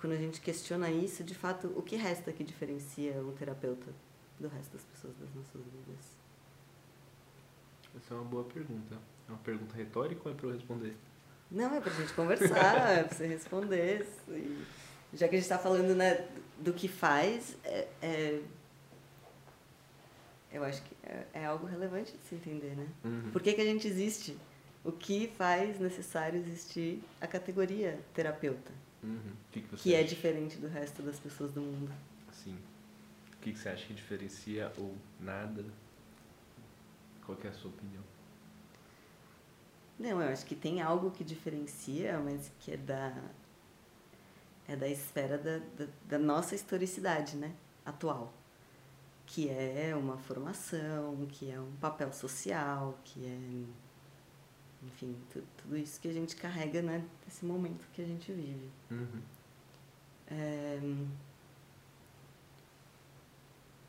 Quando 0.00 0.14
a 0.14 0.16
gente 0.16 0.40
questiona 0.40 0.90
isso, 0.90 1.22
de 1.22 1.34
fato, 1.34 1.68
o 1.76 1.82
que 1.82 1.94
resta 1.94 2.32
que 2.32 2.42
diferencia 2.42 3.12
um 3.22 3.32
terapeuta 3.32 3.92
do 4.40 4.48
resto 4.48 4.72
das 4.72 4.84
pessoas 4.84 5.14
das 5.16 5.32
nossas 5.32 5.62
vidas? 5.62 6.23
Essa 7.96 8.14
é 8.14 8.16
uma 8.16 8.24
boa 8.24 8.44
pergunta. 8.44 8.96
É 9.28 9.32
uma 9.32 9.38
pergunta 9.38 9.74
retórica 9.74 10.20
ou 10.24 10.32
é 10.32 10.34
para 10.34 10.46
eu 10.48 10.52
responder? 10.52 10.96
Não, 11.50 11.74
é 11.74 11.80
pra 11.80 11.92
gente 11.92 12.12
conversar, 12.14 12.98
é 12.98 13.04
pra 13.04 13.16
você 13.16 13.26
responder. 13.26 14.06
Já 15.12 15.28
que 15.28 15.36
a 15.36 15.38
gente 15.38 15.44
está 15.44 15.58
falando 15.58 15.94
né, 15.94 16.26
do 16.58 16.72
que 16.72 16.88
faz, 16.88 17.56
é, 17.64 17.88
é 18.02 18.40
eu 20.54 20.62
acho 20.62 20.82
que 20.82 20.94
é, 21.02 21.26
é 21.34 21.44
algo 21.44 21.66
relevante 21.66 22.12
de 22.12 22.22
se 22.28 22.34
entender, 22.36 22.76
né? 22.76 22.86
Uhum. 23.04 23.30
Por 23.32 23.42
que, 23.42 23.52
que 23.52 23.60
a 23.60 23.64
gente 23.64 23.88
existe? 23.88 24.36
O 24.84 24.92
que 24.92 25.28
faz 25.36 25.80
necessário 25.80 26.38
existir 26.38 27.02
a 27.20 27.26
categoria 27.26 27.98
terapeuta? 28.14 28.72
Uhum. 29.02 29.32
Que, 29.50 29.60
que, 29.62 29.76
que 29.76 29.94
é 29.94 30.02
diferente 30.04 30.56
do 30.58 30.68
resto 30.68 31.02
das 31.02 31.18
pessoas 31.18 31.52
do 31.52 31.60
mundo. 31.60 31.90
Sim. 32.32 32.56
O 33.32 33.36
que, 33.40 33.52
que 33.52 33.58
você 33.58 33.68
acha 33.68 33.84
que 33.84 33.94
diferencia 33.94 34.72
ou 34.78 34.94
nada? 35.18 35.64
Qual 37.24 37.38
é 37.44 37.48
a 37.48 37.52
sua 37.52 37.70
opinião? 37.70 38.02
Não, 39.98 40.20
eu 40.20 40.28
acho 40.28 40.44
que 40.44 40.54
tem 40.54 40.82
algo 40.82 41.10
que 41.10 41.22
diferencia, 41.22 42.18
mas 42.18 42.50
que 42.60 42.72
é 42.72 42.76
da 42.76 43.22
é 44.66 44.74
da 44.74 44.88
esfera 44.88 45.36
da, 45.36 45.58
da, 45.58 45.90
da 46.06 46.18
nossa 46.18 46.54
historicidade, 46.54 47.36
né? 47.36 47.54
Atual 47.84 48.32
que 49.26 49.48
é 49.48 49.94
uma 49.96 50.16
formação, 50.16 51.26
que 51.26 51.50
é 51.50 51.58
um 51.58 51.72
papel 51.80 52.12
social, 52.12 52.98
que 53.04 53.24
é, 53.26 54.86
enfim, 54.86 55.16
tudo 55.58 55.76
isso 55.76 56.00
que 56.00 56.08
a 56.08 56.12
gente 56.12 56.36
carrega, 56.36 56.82
né, 56.82 57.04
nesse 57.24 57.44
momento 57.44 57.86
que 57.92 58.02
a 58.02 58.04
gente 58.04 58.32
vive. 58.32 58.70
Uhum. 58.90 59.22
É, 60.28 60.80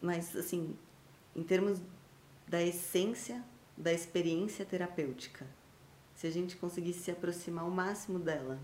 mas, 0.01 0.35
assim, 0.35 0.75
em 1.35 1.43
termos 1.43 1.81
da 2.47 2.61
essência 2.61 3.43
da 3.77 3.91
experiência 3.91 4.65
terapêutica, 4.65 5.45
se 6.15 6.27
a 6.27 6.31
gente 6.31 6.55
conseguisse 6.55 6.99
se 6.99 7.11
aproximar 7.11 7.65
ao 7.65 7.69
máximo 7.69 8.17
dela, 8.17 8.57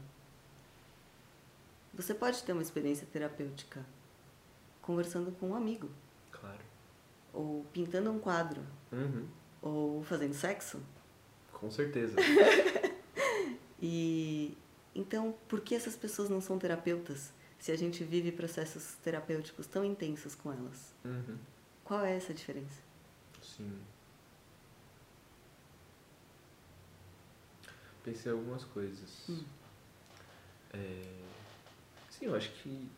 você 1.94 2.14
pode 2.14 2.42
ter 2.44 2.54
uma 2.54 2.62
experiência 2.62 3.06
terapêutica 3.12 3.86
conversando 4.82 5.32
com 5.34 5.50
um 5.50 5.56
amigo 5.56 5.90
ou 7.34 7.66
pintando 7.72 8.12
um 8.12 8.20
quadro, 8.20 8.62
uhum. 8.92 9.28
ou 9.62 10.04
fazendo 10.04 10.34
sexo. 10.34 10.82
Com 11.52 11.70
certeza. 11.72 12.16
e 13.82 14.58
então, 14.94 15.36
por 15.48 15.62
que 15.62 15.76
essas 15.76 15.96
pessoas 15.96 16.30
não 16.30 16.42
são 16.42 16.58
terapeutas 16.58 17.32
se 17.60 17.72
a 17.72 17.78
gente 17.78 18.04
vive 18.04 18.32
processos 18.32 18.96
terapêuticos 19.04 19.68
tão 19.68 19.86
intensos 19.86 20.36
com 20.36 20.52
elas? 20.52 20.94
Uhum. 21.06 21.38
Qual 21.84 22.04
é 22.04 22.16
essa 22.16 22.34
diferença? 22.34 22.90
Pensei 28.03 28.32
algumas 28.32 28.63
coisas. 28.65 29.30
Hum. 29.30 29.44
É... 30.74 31.22
Sim, 32.10 32.25
eu 32.25 32.36
acho 32.36 32.51
que 32.51 32.89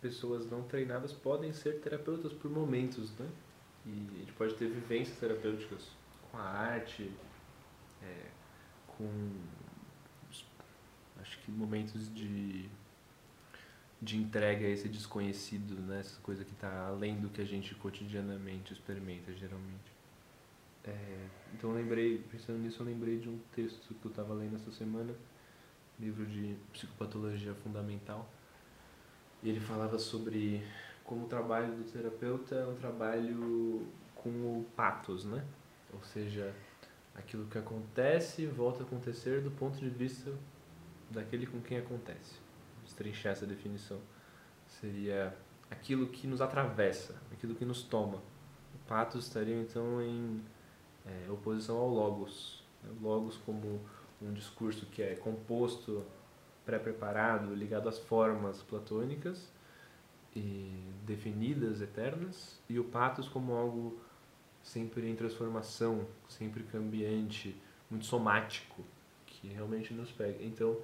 pessoas 0.00 0.48
não 0.50 0.62
treinadas 0.62 1.12
podem 1.12 1.52
ser 1.52 1.80
terapeutas 1.80 2.32
por 2.32 2.50
momentos, 2.50 3.10
né? 3.18 3.28
E 3.84 4.08
a 4.14 4.18
gente 4.18 4.32
pode 4.32 4.54
ter 4.54 4.68
vivências 4.68 5.18
terapêuticas 5.18 5.90
com 6.30 6.38
a 6.38 6.42
arte, 6.42 7.10
é, 8.02 8.30
com 8.86 9.08
acho 11.20 11.38
que 11.40 11.50
momentos 11.50 12.12
de 12.14 12.68
de 14.00 14.16
entrega 14.16 14.66
a 14.66 14.68
esse 14.68 14.88
desconhecido, 14.88 15.74
né? 15.82 16.00
Essa 16.00 16.20
coisa 16.20 16.44
que 16.44 16.52
está 16.52 16.86
além 16.88 17.18
do 17.20 17.28
que 17.28 17.40
a 17.40 17.44
gente 17.44 17.74
cotidianamente 17.74 18.72
experimenta, 18.72 19.32
geralmente. 19.32 19.96
É, 20.84 21.26
então 21.54 21.70
eu 21.70 21.76
lembrei, 21.76 22.18
pensando 22.30 22.58
nisso, 22.58 22.82
eu 22.82 22.86
lembrei 22.86 23.18
de 23.18 23.28
um 23.28 23.38
texto 23.54 23.94
que 23.94 24.04
eu 24.04 24.10
estava 24.10 24.34
lendo 24.34 24.56
essa 24.56 24.70
semana, 24.70 25.14
livro 25.98 26.26
de 26.26 26.54
psicopatologia 26.72 27.54
fundamental, 27.54 28.28
e 29.42 29.48
ele 29.48 29.60
falava 29.60 29.98
sobre 29.98 30.62
como 31.02 31.24
o 31.24 31.28
trabalho 31.28 31.74
do 31.74 31.84
terapeuta 31.90 32.54
é 32.54 32.66
um 32.66 32.74
trabalho 32.74 33.86
com 34.14 34.28
o 34.28 34.66
patos, 34.76 35.24
né? 35.24 35.44
Ou 35.92 36.02
seja, 36.04 36.54
aquilo 37.14 37.46
que 37.46 37.58
acontece 37.58 38.46
volta 38.46 38.82
a 38.82 38.86
acontecer 38.86 39.40
do 39.40 39.50
ponto 39.50 39.78
de 39.78 39.88
vista 39.88 40.32
daquele 41.10 41.46
com 41.46 41.60
quem 41.60 41.78
acontece. 41.78 42.45
Destrinchar 42.86 43.32
essa 43.32 43.46
definição 43.46 44.00
seria 44.66 45.36
aquilo 45.70 46.06
que 46.06 46.26
nos 46.26 46.40
atravessa, 46.40 47.20
aquilo 47.32 47.54
que 47.54 47.64
nos 47.64 47.82
toma. 47.82 48.18
O 48.74 48.78
patos 48.88 49.26
estaria 49.26 49.60
então 49.60 50.00
em 50.00 50.40
é, 51.04 51.30
oposição 51.30 51.76
ao 51.76 51.88
logos. 51.88 52.62
Né? 52.82 52.90
Logos 53.02 53.36
como 53.38 53.80
um 54.22 54.32
discurso 54.32 54.86
que 54.86 55.02
é 55.02 55.14
composto 55.16 56.04
pré-preparado, 56.64 57.54
ligado 57.54 57.88
às 57.88 57.98
formas 57.98 58.62
platônicas 58.62 59.50
e 60.34 60.72
definidas, 61.04 61.80
eternas, 61.80 62.60
e 62.68 62.78
o 62.78 62.84
patos 62.84 63.28
como 63.28 63.52
algo 63.52 64.00
sempre 64.62 65.08
em 65.08 65.14
transformação, 65.14 66.06
sempre 66.28 66.62
cambiante, 66.64 67.60
muito 67.90 68.04
somático, 68.04 68.84
que 69.24 69.48
realmente 69.48 69.94
nos 69.94 70.10
pega. 70.10 70.42
Então, 70.42 70.76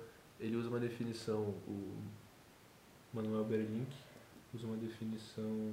ele 0.42 0.56
usa 0.56 0.68
uma 0.68 0.80
definição, 0.80 1.40
o 1.68 1.96
Manuel 3.14 3.44
Berlink 3.44 3.90
usa 4.52 4.66
uma 4.66 4.76
definição 4.76 5.72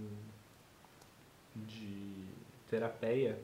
de 1.56 2.28
terapia 2.70 3.42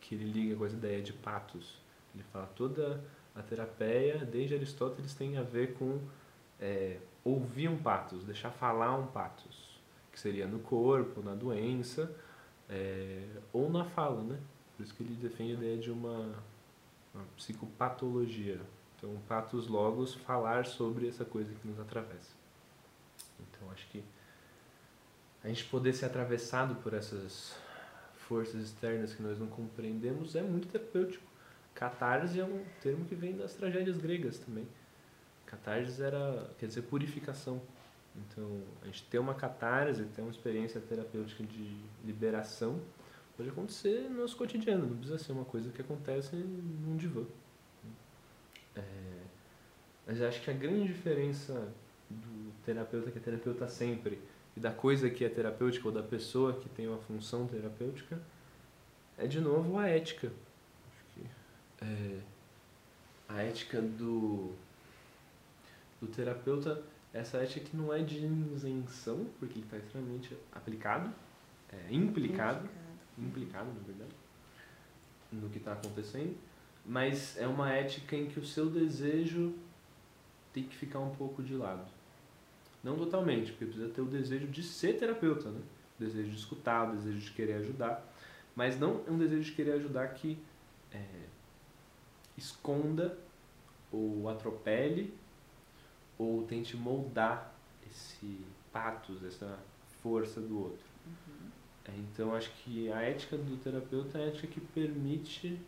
que 0.00 0.14
ele 0.14 0.30
liga 0.30 0.56
com 0.56 0.64
a 0.64 0.68
ideia 0.68 1.02
de 1.02 1.12
patos. 1.12 1.76
Ele 2.14 2.22
fala 2.32 2.46
toda 2.54 3.02
a 3.34 3.42
terapia, 3.42 4.24
desde 4.24 4.54
Aristóteles, 4.54 5.12
tem 5.12 5.36
a 5.36 5.42
ver 5.42 5.74
com 5.74 6.00
é, 6.60 6.98
ouvir 7.24 7.68
um 7.68 7.76
patos, 7.76 8.24
deixar 8.24 8.50
falar 8.50 8.96
um 8.96 9.06
patos, 9.08 9.80
que 10.12 10.20
seria 10.20 10.46
no 10.46 10.60
corpo, 10.60 11.20
na 11.20 11.34
doença, 11.34 12.14
é, 12.68 13.26
ou 13.52 13.68
na 13.68 13.84
fala, 13.84 14.22
né? 14.22 14.38
Por 14.76 14.84
isso 14.84 14.94
que 14.94 15.02
ele 15.02 15.14
defende 15.14 15.52
a 15.52 15.54
ideia 15.54 15.78
de 15.78 15.90
uma, 15.90 16.32
uma 17.12 17.24
psicopatologia. 17.36 18.60
Então, 19.00 19.16
patos 19.26 19.66
logos, 19.66 20.14
falar 20.14 20.66
sobre 20.66 21.08
essa 21.08 21.24
coisa 21.24 21.54
que 21.54 21.66
nos 21.66 21.80
atravessa. 21.80 22.34
Então, 23.40 23.70
acho 23.70 23.88
que 23.88 24.04
a 25.42 25.48
gente 25.48 25.64
poder 25.64 25.94
ser 25.94 26.04
atravessado 26.04 26.74
por 26.82 26.92
essas 26.92 27.56
forças 28.28 28.62
externas 28.62 29.14
que 29.14 29.22
nós 29.22 29.38
não 29.38 29.46
compreendemos 29.46 30.36
é 30.36 30.42
muito 30.42 30.68
terapêutico. 30.68 31.24
Catarse 31.74 32.38
é 32.38 32.44
um 32.44 32.62
termo 32.82 33.06
que 33.06 33.14
vem 33.14 33.34
das 33.34 33.54
tragédias 33.54 33.96
gregas 33.96 34.38
também. 34.38 34.68
Catarse 35.46 36.02
era, 36.02 36.50
quer 36.58 36.66
dizer, 36.66 36.82
purificação. 36.82 37.62
Então, 38.14 38.62
a 38.82 38.86
gente 38.86 39.04
ter 39.04 39.18
uma 39.18 39.34
catarse, 39.34 40.04
ter 40.04 40.20
uma 40.20 40.30
experiência 40.30 40.78
terapêutica 40.78 41.42
de 41.42 41.74
liberação, 42.04 42.78
pode 43.34 43.48
acontecer 43.48 44.10
no 44.10 44.20
nosso 44.20 44.36
cotidiano, 44.36 44.86
não 44.86 44.96
precisa 44.98 45.18
ser 45.18 45.32
uma 45.32 45.46
coisa 45.46 45.70
que 45.70 45.80
acontece 45.80 46.36
num 46.36 46.98
divã. 46.98 47.24
É, 48.76 48.82
mas 50.06 50.20
acho 50.22 50.40
que 50.42 50.50
a 50.50 50.54
grande 50.54 50.86
diferença 50.86 51.72
do 52.08 52.52
terapeuta 52.64 53.10
que 53.10 53.18
é 53.18 53.20
terapeuta 53.20 53.68
sempre 53.68 54.20
e 54.56 54.60
da 54.60 54.72
coisa 54.72 55.08
que 55.08 55.24
é 55.24 55.28
terapêutica 55.28 55.88
ou 55.88 55.94
da 55.94 56.02
pessoa 56.02 56.54
que 56.54 56.68
tem 56.68 56.88
uma 56.88 56.98
função 56.98 57.46
terapêutica 57.46 58.20
é 59.16 59.26
de 59.26 59.40
novo 59.40 59.78
a 59.78 59.86
ética. 59.86 60.32
Acho 60.88 61.04
que 61.14 61.26
é, 61.84 62.20
a 63.28 63.42
ética 63.42 63.80
do, 63.80 64.52
do 66.00 66.06
terapeuta, 66.08 66.82
essa 67.12 67.38
ética 67.38 67.66
que 67.66 67.76
não 67.76 67.92
é 67.92 68.02
de 68.02 68.24
isenção, 68.24 69.26
porque 69.38 69.58
ele 69.58 69.64
está 69.64 69.76
extremamente 69.76 70.36
aplicado, 70.52 71.12
é, 71.72 71.94
implicado, 71.94 72.64
implicado, 72.64 72.68
implicado 73.18 73.68
na 73.68 73.86
verdade, 73.86 74.14
no 75.30 75.48
que 75.48 75.58
está 75.58 75.72
acontecendo, 75.74 76.36
mas 76.84 77.36
é 77.36 77.46
uma 77.46 77.70
ética 77.72 78.16
em 78.16 78.26
que 78.26 78.38
o 78.38 78.44
seu 78.44 78.68
desejo 78.68 79.54
tem 80.52 80.64
que 80.64 80.76
ficar 80.76 80.98
um 80.98 81.14
pouco 81.14 81.42
de 81.42 81.54
lado 81.54 81.86
não 82.82 82.96
totalmente, 82.96 83.52
porque 83.52 83.66
precisa 83.66 83.88
ter 83.88 84.00
o 84.00 84.06
desejo 84.06 84.46
de 84.46 84.62
ser 84.62 84.98
terapeuta, 84.98 85.50
né? 85.50 85.60
O 85.98 86.02
desejo 86.02 86.30
de 86.30 86.36
escutar, 86.36 86.88
o 86.88 86.96
desejo 86.96 87.18
de 87.18 87.30
querer 87.32 87.54
ajudar. 87.54 88.06
Mas 88.54 88.78
não 88.78 89.02
é 89.06 89.10
um 89.10 89.18
desejo 89.18 89.42
de 89.42 89.52
querer 89.52 89.72
ajudar 89.72 90.08
que 90.08 90.38
é, 90.92 91.04
esconda 92.36 93.18
ou 93.92 94.28
atropele 94.28 95.14
ou 96.18 96.42
tente 96.44 96.76
moldar 96.76 97.54
esse 97.90 98.40
patos, 98.72 99.22
essa 99.24 99.58
força 100.02 100.40
do 100.40 100.58
outro. 100.58 100.86
Uhum. 101.06 101.50
É, 101.86 101.92
então 101.98 102.34
acho 102.34 102.50
que 102.62 102.90
a 102.92 103.02
ética 103.02 103.36
do 103.36 103.56
terapeuta 103.58 104.18
é 104.18 104.24
a 104.24 104.26
ética 104.28 104.46
que 104.46 104.60
permite 104.60 105.60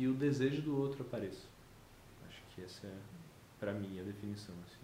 que 0.00 0.08
o 0.08 0.14
desejo 0.14 0.62
do 0.62 0.80
outro 0.80 1.02
apareça. 1.02 1.46
Acho 2.26 2.42
que 2.54 2.62
essa 2.62 2.86
é, 2.86 2.96
para 3.58 3.70
mim, 3.74 4.00
a 4.00 4.02
definição. 4.02 4.54
Assim 4.64 4.80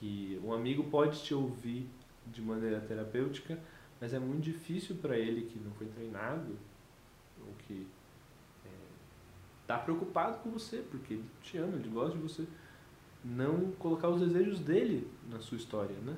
que 0.00 0.40
um 0.42 0.52
amigo 0.52 0.82
pode 0.90 1.22
te 1.22 1.32
ouvir 1.32 1.88
de 2.26 2.42
maneira 2.42 2.80
terapêutica, 2.80 3.56
mas 4.00 4.12
é 4.12 4.18
muito 4.18 4.42
difícil 4.42 4.96
para 4.96 5.16
ele 5.16 5.42
que 5.42 5.60
não 5.60 5.70
foi 5.70 5.86
treinado 5.86 6.58
ou 7.40 7.54
que 7.66 7.86
está 9.62 9.76
é, 9.76 9.78
preocupado 9.78 10.40
com 10.40 10.50
você, 10.50 10.78
porque 10.90 11.14
ele 11.14 11.24
te 11.40 11.56
ama, 11.56 11.76
ele 11.76 11.88
gosta 11.88 12.18
de 12.18 12.22
você, 12.22 12.44
não 13.24 13.70
colocar 13.78 14.08
os 14.08 14.20
desejos 14.20 14.58
dele 14.58 15.08
na 15.30 15.38
sua 15.38 15.56
história, 15.56 15.96
né? 16.00 16.16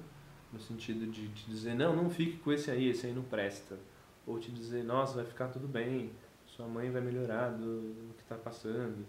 No 0.50 0.58
sentido 0.58 1.06
de 1.06 1.28
te 1.28 1.46
dizer, 1.48 1.74
não, 1.74 1.94
não 1.94 2.08
fique 2.08 2.38
com 2.38 2.50
esse 2.50 2.70
aí, 2.70 2.88
esse 2.88 3.06
aí 3.06 3.12
não 3.12 3.22
presta. 3.22 3.78
Ou 4.26 4.40
te 4.40 4.50
dizer, 4.50 4.82
nossa, 4.82 5.14
vai 5.14 5.26
ficar 5.26 5.48
tudo 5.48 5.68
bem, 5.68 6.10
sua 6.58 6.66
mãe 6.66 6.90
vai 6.90 7.00
melhorar 7.00 7.50
do, 7.50 7.94
do 7.94 8.14
que 8.14 8.22
está 8.22 8.34
passando. 8.34 9.06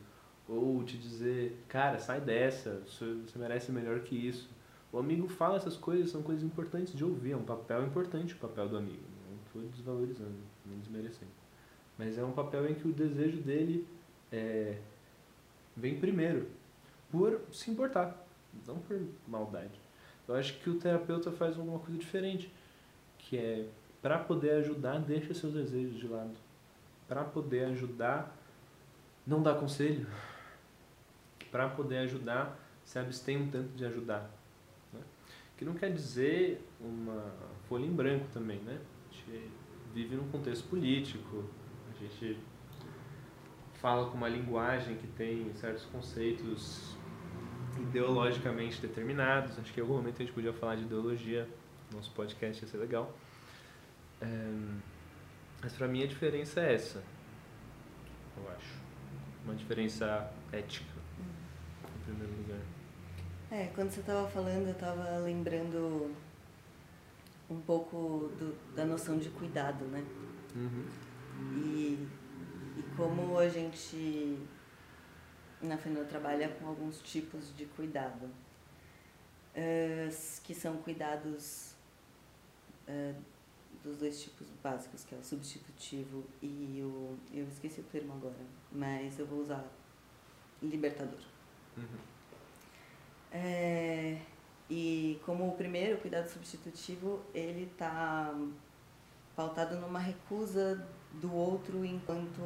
Ou 0.48 0.84
te 0.84 0.96
dizer, 0.98 1.60
cara, 1.68 1.98
sai 1.98 2.22
dessa, 2.22 2.84
você 2.86 3.40
merece 3.40 3.72
melhor 3.72 4.02
que 4.02 4.16
isso. 4.16 4.48
O 4.92 5.00
amigo 5.00 5.28
fala 5.28 5.58
essas 5.58 5.76
coisas, 5.76 6.12
são 6.12 6.22
coisas 6.22 6.44
importantes 6.44 6.94
de 6.94 7.04
ouvir, 7.04 7.32
é 7.32 7.38
um 7.38 7.44
papel 7.44 7.84
importante 7.86 8.36
o 8.36 8.38
papel 8.38 8.70
do 8.70 8.78
amigo. 8.78 9.04
Não 9.28 9.38
estou 9.46 9.62
desvalorizando, 9.72 10.38
nem 10.64 10.78
desmerecendo. 10.80 11.32
Mas 11.98 12.20
é 12.20 12.24
um 12.24 12.32
papel 12.32 12.70
em 12.70 12.76
que 12.76 12.88
o 12.88 12.92
desejo 12.92 13.42
dele 13.42 13.88
é, 14.32 14.78
vem 15.76 16.00
primeiro, 16.00 16.48
por 17.12 17.42
se 17.52 17.72
importar, 17.72 18.28
não 18.68 18.78
por 18.78 19.00
maldade. 19.28 19.80
Eu 20.28 20.36
acho 20.36 20.60
que 20.60 20.70
o 20.70 20.80
terapeuta 20.80 21.32
faz 21.32 21.58
alguma 21.58 21.80
coisa 21.80 22.00
diferente, 22.00 22.52
que 23.18 23.38
é 23.38 23.66
para 24.04 24.20
poder 24.20 24.52
ajudar, 24.52 25.00
deixa 25.00 25.34
seus 25.34 25.54
desejos 25.54 26.00
de 26.00 26.08
lado. 26.08 26.49
Para 27.10 27.26
poder 27.26 27.66
ajudar, 27.66 28.34
não 29.28 29.44
dá 29.44 29.54
conselho. 29.54 30.08
Para 31.52 31.68
poder 31.68 31.98
ajudar, 31.98 32.58
se 32.86 32.98
abstém 32.98 33.36
um 33.36 33.50
tanto 33.50 33.76
de 33.76 33.84
ajudar 33.84 34.32
que 35.60 35.66
não 35.66 35.74
quer 35.74 35.92
dizer 35.92 36.66
uma 36.80 37.22
folha 37.68 37.86
em 37.86 37.92
branco 37.92 38.26
também, 38.32 38.60
né? 38.60 38.80
A 38.80 39.14
gente 39.14 39.52
vive 39.94 40.16
num 40.16 40.30
contexto 40.30 40.66
político, 40.70 41.44
a 41.94 42.02
gente 42.02 42.40
fala 43.74 44.10
com 44.10 44.16
uma 44.16 44.30
linguagem 44.30 44.96
que 44.96 45.06
tem 45.06 45.54
certos 45.56 45.84
conceitos 45.84 46.96
ideologicamente 47.78 48.80
determinados. 48.80 49.60
Acho 49.60 49.74
que 49.74 49.82
em 49.82 49.84
algum 49.84 49.96
momento 49.96 50.16
a 50.22 50.26
gente 50.26 50.34
podia 50.34 50.54
falar 50.54 50.76
de 50.76 50.84
ideologia, 50.84 51.46
nosso 51.94 52.10
podcast 52.12 52.64
ia 52.64 52.72
ser 52.72 52.78
legal. 52.78 53.14
É, 54.22 54.26
mas 55.62 55.74
para 55.74 55.88
mim 55.88 56.04
a 56.04 56.08
diferença 56.08 56.62
é 56.62 56.74
essa, 56.76 57.04
eu 58.38 58.50
acho. 58.52 58.80
Uma 59.44 59.56
diferença 59.56 60.32
ética, 60.52 61.00
em 61.20 62.04
primeiro 62.04 62.34
lugar. 62.42 62.60
É, 63.52 63.68
quando 63.74 63.90
você 63.90 64.00
estava 64.02 64.28
falando, 64.30 64.68
eu 64.68 64.74
estava 64.74 65.18
lembrando 65.20 66.16
um 67.50 67.60
pouco 67.62 68.32
do, 68.38 68.76
da 68.76 68.86
noção 68.86 69.18
de 69.18 69.30
cuidado, 69.30 69.86
né? 69.86 70.06
Uhum. 70.56 70.86
E, 71.64 72.08
e 72.78 72.84
como 72.96 73.40
a 73.40 73.50
gente 73.50 74.38
na 75.62 75.78
FENO 75.78 76.06
trabalha 76.06 76.50
com 76.50 76.68
alguns 76.68 77.02
tipos 77.02 77.56
de 77.56 77.66
cuidado, 77.66 78.26
uh, 79.56 80.42
que 80.44 80.54
são 80.54 80.78
cuidados 80.78 81.74
uh, 82.88 83.16
dos 83.84 83.98
dois 83.98 84.22
tipos 84.22 84.48
básicos, 84.64 85.04
que 85.04 85.16
é 85.16 85.18
o 85.18 85.24
substitutivo 85.24 86.24
e 86.42 86.82
o. 86.84 87.18
Eu 87.34 87.48
esqueci 87.48 87.82
o 87.82 87.84
termo 87.84 88.14
agora, 88.14 88.46
mas 88.72 89.18
eu 89.18 89.26
vou 89.26 89.40
usar 89.40 89.66
libertador. 90.62 91.20
Uhum. 91.78 92.00
É, 93.32 94.20
e 94.70 95.20
como 95.26 95.48
o 95.48 95.56
primeiro, 95.56 95.98
o 95.98 96.02
cuidado 96.02 96.28
substitutivo, 96.28 97.22
ele 97.34 97.64
está 97.64 98.34
pautado 99.36 99.76
numa 99.78 100.00
recusa 100.00 100.88
do 101.14 101.34
outro 101.34 101.86
enquanto 101.86 102.42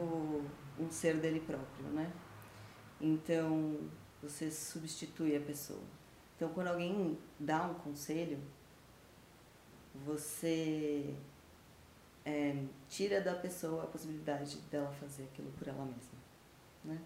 um 0.80 0.90
ser 0.90 1.18
dele 1.18 1.40
próprio, 1.40 1.86
né? 1.88 2.12
Então, 3.02 3.78
você 4.22 4.50
substitui 4.50 5.36
a 5.36 5.42
pessoa. 5.42 5.82
Então, 6.36 6.50
quando 6.50 6.68
alguém 6.68 7.18
dá 7.40 7.66
um 7.66 7.74
conselho, 7.76 8.40
você 9.94 11.14
é, 12.26 12.64
tira 12.90 13.22
da 13.22 13.36
pessoa 13.36 13.84
a 13.84 13.88
possibilidade 13.88 14.58
dela 14.72 14.92
fazer 14.94 15.24
aquilo 15.24 15.52
por 15.52 15.68
ela 15.68 15.86
mesma, 15.86 16.20
né? 16.84 17.00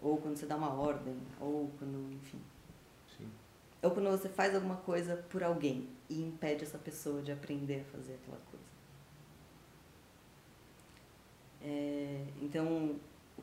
Ou 0.00 0.16
quando 0.18 0.36
você 0.36 0.46
dá 0.46 0.56
uma 0.56 0.72
ordem, 0.74 1.18
ou 1.40 1.70
quando, 1.78 2.12
enfim, 2.12 2.40
ou 3.82 3.90
quando 3.92 4.10
você 4.10 4.28
faz 4.28 4.54
alguma 4.54 4.76
coisa 4.76 5.16
por 5.28 5.42
alguém 5.42 5.88
e 6.08 6.20
impede 6.20 6.64
essa 6.64 6.78
pessoa 6.78 7.22
de 7.22 7.30
aprender 7.30 7.80
a 7.82 7.96
fazer 7.96 8.14
aquela 8.14 8.40
coisa. 8.50 8.66
É, 11.62 12.26
então, 12.42 12.98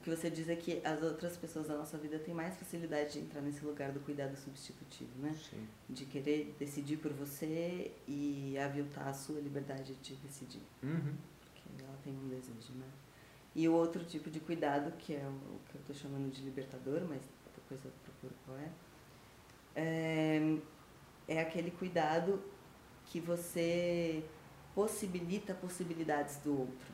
que 0.06 0.10
você 0.12 0.30
diz 0.30 0.48
é 0.48 0.56
que 0.56 0.80
as 0.86 1.02
outras 1.02 1.36
pessoas 1.36 1.68
da 1.68 1.76
nossa 1.76 1.98
vida 1.98 2.20
têm 2.20 2.32
mais 2.32 2.56
facilidade 2.56 3.14
de 3.14 3.20
entrar 3.22 3.42
nesse 3.42 3.66
lugar 3.66 3.92
do 3.92 4.00
cuidado 4.02 4.38
substitutivo, 4.38 5.10
né? 5.18 5.36
Sim. 5.50 5.68
De 5.90 6.06
querer 6.06 6.56
decidir 6.60 6.98
por 6.98 7.12
você 7.12 7.92
e 8.08 8.56
aviltar 8.60 9.08
a 9.08 9.14
sua 9.14 9.42
liberdade 9.42 9.96
de 9.96 10.16
decidir. 10.18 10.62
Uhum. 10.84 11.16
Porque 11.42 11.84
ela 11.84 11.98
tem 12.04 12.14
um 12.14 12.28
desejo, 12.28 12.74
né? 12.76 12.86
E 13.56 13.68
o 13.68 13.74
outro 13.74 14.06
tipo 14.06 14.30
de 14.30 14.40
cuidado, 14.40 14.96
que 14.96 15.16
é 15.16 15.28
o 15.28 15.60
que 15.68 15.76
eu 15.76 15.82
estou 15.82 15.96
chamando 15.96 16.32
de 16.32 16.44
libertador, 16.44 17.02
mas 17.10 17.24
depois 17.56 17.84
eu 17.84 17.92
procuro 18.04 18.36
qual 18.46 18.60
é, 18.60 18.70
é, 19.76 20.58
é 21.28 21.42
aquele 21.42 21.72
cuidado 21.72 22.44
que 23.08 23.20
você 23.20 24.24
possibilita 24.76 25.56
possibilidades 25.56 26.38
do 26.38 26.60
outro, 26.60 26.94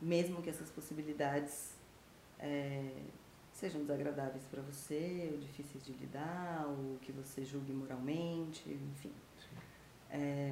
mesmo 0.00 0.42
que 0.42 0.50
essas 0.50 0.70
possibilidades 0.70 1.75
é, 2.38 2.90
sejam 3.52 3.80
desagradáveis 3.82 4.44
para 4.44 4.62
você, 4.62 5.30
ou 5.32 5.38
difíceis 5.38 5.84
de 5.84 5.92
lidar, 5.92 6.66
ou 6.66 6.98
que 7.00 7.12
você 7.12 7.44
julgue 7.44 7.72
moralmente, 7.72 8.68
enfim. 8.68 9.12
É, 10.10 10.50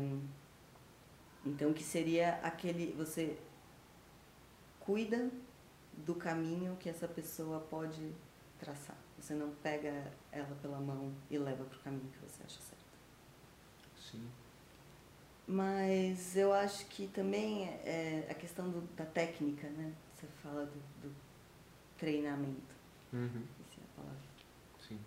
então, 1.44 1.72
que 1.72 1.82
seria 1.82 2.34
aquele. 2.42 2.92
Você 2.92 3.38
cuida 4.80 5.30
do 5.98 6.14
caminho 6.14 6.76
que 6.76 6.88
essa 6.88 7.06
pessoa 7.06 7.60
pode 7.60 8.12
traçar. 8.58 8.96
Você 9.18 9.34
não 9.34 9.50
pega 9.62 10.10
ela 10.32 10.56
pela 10.60 10.80
mão 10.80 11.12
e 11.30 11.38
leva 11.38 11.64
para 11.64 11.78
o 11.78 11.80
caminho 11.82 12.10
que 12.10 12.18
você 12.18 12.42
acha 12.42 12.60
certo. 12.60 12.84
Sim. 13.96 14.28
Mas 15.46 16.36
eu 16.36 16.52
acho 16.52 16.86
que 16.86 17.06
também 17.08 17.68
é 17.84 18.26
a 18.30 18.34
questão 18.34 18.70
do, 18.70 18.80
da 18.94 19.04
técnica, 19.04 19.68
né? 19.68 19.92
Você 20.16 20.26
fala 20.42 20.64
do, 20.64 20.78
do 21.02 21.14
treinamento. 22.04 22.74
Uhum. 23.14 23.42
Essa 23.62 23.80
é 23.80 23.84
a 23.84 23.96
palavra. 23.96 24.20
Sim. 24.86 24.98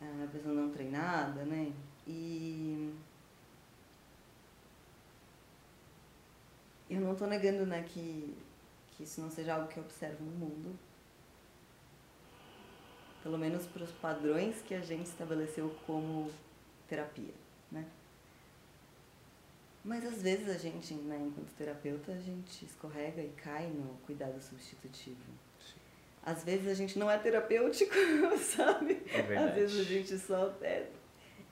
A 0.00 0.26
pessoa 0.28 0.54
não 0.54 0.70
treinada, 0.70 1.44
né? 1.44 1.72
E 2.06 2.94
eu 6.88 7.00
não 7.02 7.12
estou 7.12 7.28
negando 7.28 7.66
né, 7.66 7.82
que, 7.86 8.34
que 8.92 9.02
isso 9.02 9.20
não 9.20 9.30
seja 9.30 9.54
algo 9.54 9.68
que 9.68 9.76
eu 9.76 9.84
observo 9.84 10.24
no 10.24 10.30
mundo. 10.30 10.78
Pelo 13.22 13.36
menos 13.36 13.66
para 13.66 13.84
os 13.84 13.90
padrões 13.90 14.62
que 14.62 14.74
a 14.74 14.80
gente 14.80 15.06
estabeleceu 15.06 15.76
como 15.86 16.30
terapia, 16.88 17.34
né? 17.70 17.86
Mas 19.84 20.06
às 20.06 20.22
vezes 20.22 20.48
a 20.48 20.56
gente, 20.56 20.94
né, 20.94 21.18
enquanto 21.18 21.54
terapeuta, 21.54 22.12
a 22.12 22.18
gente 22.18 22.64
escorrega 22.64 23.22
e 23.22 23.28
cai 23.32 23.66
no 23.68 23.98
cuidado 24.06 24.40
substitutivo. 24.40 25.47
Às 26.28 26.44
vezes 26.44 26.68
a 26.68 26.74
gente 26.74 26.98
não 26.98 27.10
é 27.10 27.16
terapêutico, 27.16 27.94
sabe? 28.38 29.02
É. 29.10 29.36
Às 29.38 29.54
vezes 29.54 29.80
a 29.80 29.84
gente 29.84 30.18
só 30.18 30.54
é 30.60 30.90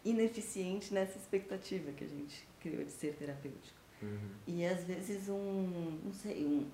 ineficiente 0.05 0.93
nessa 0.93 1.17
expectativa 1.17 1.91
que 1.93 2.05
a 2.05 2.07
gente 2.07 2.47
criou 2.61 2.85
de 2.85 2.93
ser 2.93 3.15
terapêutico. 3.15 3.75
Uhum. 4.03 4.31
E 4.47 4.67
às 4.67 4.85
vezes 4.85 5.31
um, 5.31 5.99
não 6.05 6.13
sei, 6.13 6.45
um, 6.45 6.71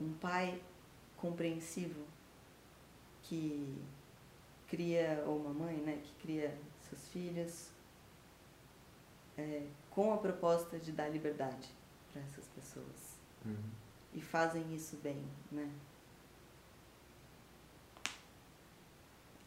um 0.00 0.14
pai 0.14 0.58
compreensivo 1.18 2.06
que 3.24 3.78
cria, 4.66 5.22
ou 5.26 5.36
uma 5.36 5.52
mãe, 5.52 5.76
né, 5.76 6.00
que 6.02 6.22
cria 6.22 6.56
seus 6.88 7.06
filhos 7.08 7.68
é, 9.36 9.66
com 9.90 10.10
a 10.14 10.16
proposta 10.16 10.78
de 10.78 10.90
dar 10.90 11.10
liberdade 11.10 11.68
para 12.10 12.22
essas 12.22 12.46
pessoas. 12.48 13.18
Uhum. 13.44 13.70
E 14.14 14.22
fazem 14.22 14.74
isso 14.74 14.96
bem, 15.02 15.22
né? 15.52 15.70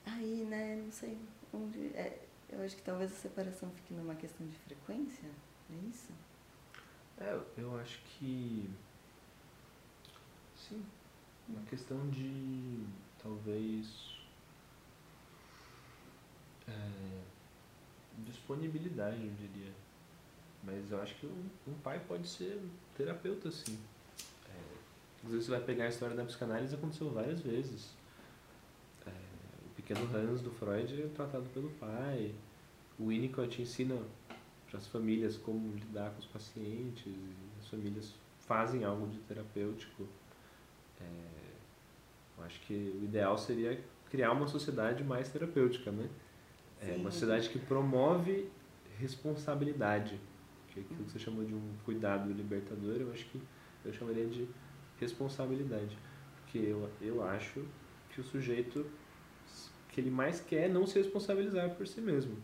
Aí, 0.07 0.45
né, 0.45 0.81
não 0.83 0.91
sei 0.91 1.17
onde. 1.53 1.87
É, 1.87 2.25
eu 2.49 2.61
acho 2.63 2.75
que 2.75 2.81
talvez 2.81 3.11
a 3.11 3.15
separação 3.15 3.69
fique 3.71 3.93
numa 3.93 4.15
questão 4.15 4.47
de 4.47 4.55
frequência, 4.59 5.27
é 5.69 5.89
isso? 5.89 6.11
É, 7.19 7.39
eu 7.57 7.79
acho 7.79 7.99
que. 8.03 8.69
Sim. 10.55 10.83
Uma 11.49 11.61
questão 11.63 12.09
de. 12.09 12.85
Talvez. 13.21 14.17
é, 16.67 17.21
disponibilidade, 18.25 19.17
eu 19.17 19.33
diria. 19.33 19.71
Mas 20.63 20.91
eu 20.91 21.01
acho 21.01 21.15
que 21.15 21.25
um, 21.25 21.49
um 21.67 21.73
pai 21.75 22.01
pode 22.07 22.27
ser 22.27 22.61
terapeuta, 22.95 23.49
sim. 23.51 23.79
É, 24.49 24.59
inclusive, 25.17 25.43
você 25.45 25.51
vai 25.51 25.61
pegar 25.61 25.85
a 25.85 25.89
história 25.89 26.15
da 26.15 26.25
psicanálise, 26.25 26.75
aconteceu 26.75 27.09
várias 27.09 27.39
vezes. 27.41 27.89
É, 29.89 29.93
pequeno 29.93 30.09
Hans 30.13 30.41
do 30.41 30.51
Freud 30.51 31.01
é 31.01 31.07
tratado 31.07 31.47
pelo 31.53 31.69
pai. 31.71 32.33
O 32.99 33.07
Winnicott 33.07 33.61
ensina 33.61 33.95
para 34.69 34.79
as 34.79 34.87
famílias 34.87 35.37
como 35.37 35.73
lidar 35.75 36.11
com 36.11 36.19
os 36.19 36.25
pacientes. 36.25 37.13
As 37.59 37.67
famílias 37.67 38.13
fazem 38.39 38.83
algo 38.83 39.07
de 39.07 39.19
terapêutico. 39.19 40.07
É, 40.99 41.03
eu 42.37 42.43
acho 42.43 42.59
que 42.61 42.73
o 42.73 43.03
ideal 43.03 43.37
seria 43.37 43.79
criar 44.09 44.31
uma 44.31 44.47
sociedade 44.47 45.03
mais 45.03 45.29
terapêutica, 45.29 45.91
né? 45.91 46.09
É 46.81 46.95
uma 46.95 47.09
sociedade 47.09 47.49
que 47.49 47.57
promove 47.57 48.49
responsabilidade, 48.99 50.19
que 50.69 50.79
é 50.79 50.83
aquilo 50.83 51.05
que 51.05 51.11
você 51.11 51.19
chamou 51.19 51.43
de 51.43 51.53
um 51.53 51.73
cuidado 51.85 52.31
libertador, 52.31 52.97
eu 52.99 53.11
acho 53.11 53.25
que 53.25 53.41
eu 53.83 53.93
chamaria 53.93 54.27
de 54.27 54.47
responsabilidade. 54.99 55.97
Porque 56.35 56.59
eu, 56.59 56.89
eu 57.01 57.23
acho 57.23 57.63
que 58.09 58.21
o 58.21 58.23
sujeito, 58.23 58.85
que 59.97 60.01
ele 60.01 60.11
mais 60.11 60.39
quer 60.39 60.65
é 60.65 60.67
não 60.67 60.85
se 60.85 60.99
responsabilizar 60.99 61.71
por 61.71 61.87
si 61.87 61.99
mesmo. 61.99 62.37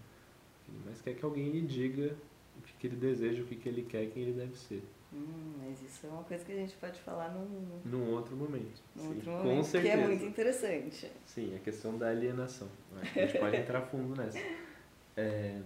Ele 0.67 0.79
mais 0.85 0.99
quer 0.99 1.13
que 1.13 1.23
alguém 1.23 1.51
lhe 1.51 1.61
diga 1.61 2.15
o 2.57 2.61
que, 2.63 2.73
que 2.79 2.87
ele 2.87 2.95
deseja, 2.95 3.43
o 3.43 3.45
que, 3.45 3.55
que 3.55 3.69
ele 3.69 3.83
quer, 3.83 4.09
quem 4.09 4.23
ele 4.23 4.33
deve 4.33 4.57
ser. 4.57 4.81
Hum, 5.13 5.53
mas 5.63 5.79
isso 5.83 6.07
é 6.07 6.09
uma 6.09 6.23
coisa 6.23 6.43
que 6.43 6.51
a 6.51 6.55
gente 6.55 6.75
pode 6.77 6.99
falar 7.01 7.29
num, 7.29 7.79
Num 7.85 8.09
outro 8.09 8.35
momento. 8.35 8.81
num 8.95 9.03
Sim, 9.03 9.07
outro 9.09 9.25
com 9.25 9.37
momento, 9.43 9.65
que 9.65 9.69
certeza. 9.69 9.93
é 9.93 10.07
muito 10.07 10.25
interessante. 10.25 11.11
Sim, 11.27 11.55
a 11.55 11.59
questão 11.59 11.95
da 11.95 12.09
alienação. 12.09 12.67
Que 13.13 13.19
a 13.19 13.27
gente 13.27 13.37
pode 13.37 13.55
entrar 13.57 13.81
fundo 13.83 14.15
nessa. 14.19 14.39
É, 15.15 15.61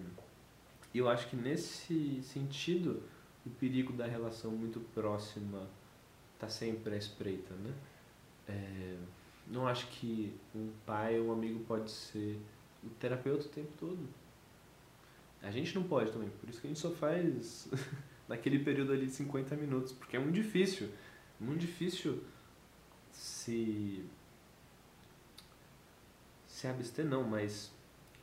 eu 0.94 1.08
acho 1.08 1.30
que 1.30 1.38
nesse 1.38 2.22
sentido, 2.22 3.02
o 3.46 3.50
perigo 3.52 3.94
da 3.94 4.06
relação 4.06 4.52
muito 4.52 4.82
próxima 4.94 5.66
está 6.34 6.50
sempre 6.50 6.96
à 6.96 6.98
espreita, 6.98 7.54
né? 7.56 7.74
É, 8.50 8.96
não 9.50 9.68
acho 9.68 9.88
que 9.88 10.34
um 10.54 10.70
pai 10.86 11.20
ou 11.20 11.28
um 11.28 11.32
amigo 11.32 11.60
pode 11.66 11.92
ser 11.92 12.40
o 12.84 12.90
terapeuta 12.90 13.46
o 13.46 13.50
tempo 13.50 13.72
todo. 13.80 14.00
A 15.42 15.52
gente 15.52 15.74
não 15.76 15.84
pode 15.84 16.12
também, 16.12 16.30
por 16.30 16.50
isso 16.50 16.60
que 16.60 16.68
a 16.68 16.70
gente 16.70 16.80
só 16.80 16.92
faz 16.92 17.70
naquele 18.28 18.60
período 18.60 18.92
ali 18.92 19.06
de 19.06 19.14
50 19.14 19.56
minutos, 19.56 19.94
porque 19.94 20.18
é 20.18 20.20
muito 20.20 20.36
difícil, 20.36 20.90
muito 21.40 21.62
difícil 21.62 22.24
se 23.12 24.06
se 26.48 26.68
abster 26.68 27.06
não, 27.06 27.24
mas 27.24 27.72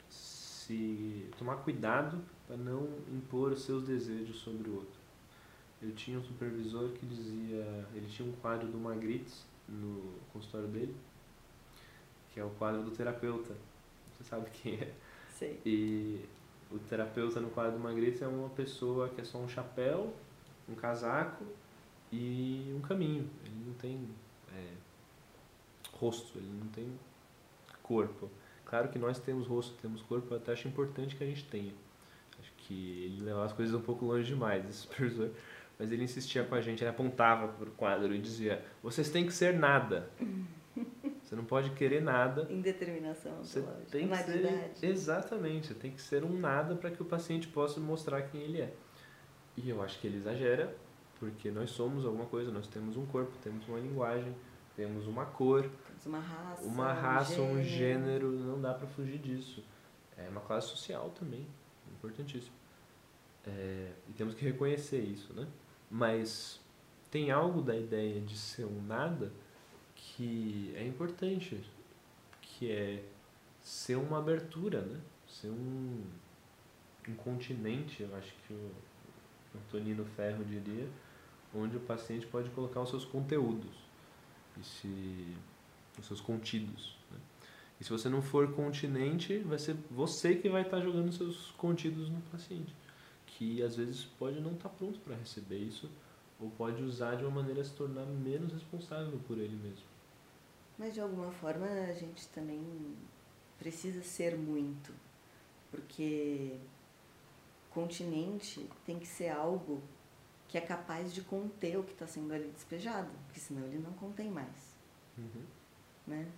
se 0.08 1.28
tomar 1.38 1.56
cuidado 1.56 2.20
para 2.46 2.56
não 2.56 2.88
impor 3.12 3.52
os 3.52 3.62
seus 3.62 3.84
desejos 3.84 4.36
sobre 4.40 4.68
o 4.68 4.74
outro. 4.74 4.98
Eu 5.80 5.92
tinha 5.92 6.18
um 6.18 6.22
supervisor 6.24 6.88
que 6.90 7.06
dizia, 7.06 7.86
ele 7.94 8.06
tinha 8.08 8.28
um 8.28 8.32
quadro 8.32 8.66
do 8.66 8.78
Magritte 8.78 9.34
no 9.68 10.14
consultório 10.32 10.68
dele, 10.68 10.96
que 12.34 12.40
é 12.40 12.44
o 12.44 12.50
quadro 12.50 12.82
do 12.82 12.90
terapeuta. 12.90 13.54
Você 14.12 14.24
sabe 14.24 14.50
quem 14.50 14.74
é? 14.74 14.92
Sei. 15.30 15.60
E 15.64 16.24
o 16.70 16.78
terapeuta 16.80 17.40
no 17.40 17.48
quadro 17.48 17.72
do 17.72 17.78
Magritte 17.78 18.24
é 18.24 18.26
uma 18.26 18.50
pessoa 18.50 19.08
que 19.08 19.20
é 19.20 19.24
só 19.24 19.38
um 19.38 19.48
chapéu, 19.48 20.12
um 20.68 20.74
casaco 20.74 21.44
e 22.12 22.74
um 22.76 22.80
caminho. 22.80 23.30
Ele 23.44 23.64
não 23.66 23.74
tem 23.74 24.08
é, 24.52 24.72
rosto, 25.92 26.36
ele 26.36 26.50
não 26.60 26.66
tem 26.68 26.92
corpo. 27.82 28.28
Claro 28.64 28.88
que 28.88 28.98
nós 28.98 29.20
temos 29.20 29.46
rosto, 29.46 29.74
temos 29.80 30.02
corpo, 30.02 30.34
eu 30.34 30.38
até 30.38 30.52
acho 30.52 30.66
importante 30.66 31.14
que 31.14 31.22
a 31.22 31.26
gente 31.26 31.44
tenha. 31.44 31.72
Acho 32.40 32.52
que 32.58 33.04
ele 33.04 33.22
levava 33.22 33.46
as 33.46 33.52
coisas 33.52 33.74
um 33.74 33.80
pouco 33.80 34.04
longe 34.04 34.26
demais, 34.26 34.68
esse 34.68 34.78
supervisor. 34.88 35.30
Mas 35.78 35.92
ele 35.92 36.02
insistia 36.02 36.42
com 36.44 36.54
a 36.54 36.60
gente, 36.60 36.82
ele 36.82 36.90
apontava 36.90 37.48
para 37.48 37.68
o 37.68 37.72
quadro 37.72 38.12
e 38.12 38.18
dizia: 38.18 38.64
vocês 38.82 39.08
têm 39.10 39.24
que 39.24 39.32
ser 39.32 39.54
nada. 39.54 40.10
Você 41.34 41.36
não 41.36 41.44
pode 41.44 41.70
querer 41.70 42.00
nada. 42.00 42.46
Indeterminação, 42.48 43.42
Você 43.42 43.58
lógico. 43.58 43.90
tem 43.90 44.08
que 44.08 44.16
ser, 44.78 44.86
exatamente, 44.86 45.66
você 45.66 45.74
tem 45.74 45.90
que 45.90 46.00
ser 46.00 46.22
um 46.22 46.38
nada 46.38 46.76
para 46.76 46.92
que 46.92 47.02
o 47.02 47.04
paciente 47.04 47.48
possa 47.48 47.80
mostrar 47.80 48.22
quem 48.22 48.40
ele 48.42 48.60
é. 48.60 48.72
E 49.56 49.68
eu 49.68 49.82
acho 49.82 49.98
que 50.00 50.06
ele 50.06 50.16
exagera, 50.16 50.76
porque 51.18 51.50
nós 51.50 51.70
somos 51.70 52.06
alguma 52.06 52.26
coisa, 52.26 52.52
nós 52.52 52.68
temos 52.68 52.96
um 52.96 53.04
corpo, 53.06 53.32
temos 53.42 53.66
uma 53.66 53.80
linguagem, 53.80 54.32
temos 54.76 55.08
uma 55.08 55.26
cor, 55.26 55.62
Temos 55.88 56.06
uma 56.06 56.20
raça. 56.20 56.62
uma 56.64 56.92
raça, 56.92 57.40
um 57.40 57.62
gênero. 57.62 58.30
gênero, 58.30 58.30
não 58.30 58.60
dá 58.60 58.72
para 58.72 58.86
fugir 58.86 59.18
disso. 59.18 59.64
É 60.16 60.28
uma 60.28 60.40
classe 60.40 60.68
social 60.68 61.10
também, 61.18 61.44
importantíssimo. 61.96 62.54
É, 63.44 63.90
e 64.08 64.12
temos 64.12 64.34
que 64.34 64.44
reconhecer 64.44 65.00
isso, 65.00 65.32
né? 65.34 65.48
Mas 65.90 66.60
tem 67.10 67.32
algo 67.32 67.60
da 67.60 67.76
ideia 67.76 68.20
de 68.20 68.36
ser 68.38 68.64
um 68.66 68.80
nada 68.86 69.32
que 70.16 70.72
é 70.76 70.86
importante, 70.86 71.60
que 72.40 72.70
é 72.70 73.04
ser 73.60 73.96
uma 73.96 74.18
abertura, 74.18 74.82
né? 74.82 75.00
Ser 75.26 75.48
um, 75.48 76.04
um 77.08 77.14
continente, 77.14 78.02
eu 78.02 78.14
acho 78.16 78.32
que 78.46 78.54
o 78.54 78.70
Antonino 79.56 80.04
Ferro 80.04 80.44
diria, 80.44 80.88
onde 81.54 81.76
o 81.76 81.80
paciente 81.80 82.26
pode 82.26 82.50
colocar 82.50 82.80
os 82.82 82.90
seus 82.90 83.04
conteúdos, 83.04 83.74
se, 84.62 85.34
os 85.98 86.06
seus 86.06 86.20
contidos. 86.20 86.96
Né? 87.10 87.18
E 87.80 87.84
se 87.84 87.90
você 87.90 88.08
não 88.08 88.22
for 88.22 88.52
continente, 88.52 89.38
vai 89.38 89.58
ser 89.58 89.76
você 89.90 90.36
que 90.36 90.48
vai 90.48 90.62
estar 90.62 90.80
jogando 90.80 91.12
seus 91.12 91.50
contidos 91.52 92.08
no 92.08 92.20
paciente, 92.30 92.74
que 93.26 93.62
às 93.62 93.74
vezes 93.74 94.04
pode 94.04 94.40
não 94.40 94.52
estar 94.52 94.68
pronto 94.68 94.98
para 95.00 95.16
receber 95.16 95.58
isso 95.58 95.90
ou 96.38 96.50
pode 96.50 96.82
usar 96.82 97.16
de 97.16 97.24
uma 97.24 97.42
maneira 97.42 97.62
a 97.62 97.64
se 97.64 97.72
tornar 97.72 98.04
menos 98.04 98.52
responsável 98.52 99.18
por 99.26 99.38
ele 99.38 99.56
mesmo. 99.56 99.93
Mas 100.78 100.92
de 100.94 101.00
alguma 101.00 101.30
forma 101.30 101.66
a 101.66 101.92
gente 101.92 102.26
também 102.28 102.96
precisa 103.58 104.02
ser 104.02 104.36
muito, 104.36 104.92
porque 105.70 106.56
continente 107.70 108.68
tem 108.84 108.98
que 108.98 109.06
ser 109.06 109.28
algo 109.28 109.80
que 110.48 110.58
é 110.58 110.60
capaz 110.60 111.12
de 111.12 111.22
conter 111.22 111.76
o 111.78 111.82
que 111.82 111.92
está 111.92 112.06
sendo 112.06 112.32
ali 112.32 112.48
despejado, 112.48 113.10
porque 113.26 113.40
senão 113.40 113.64
ele 113.66 113.78
não 113.78 113.92
contém 113.94 114.30
mais, 114.30 114.74
Uhum. 115.18 115.44
né? 116.06 116.28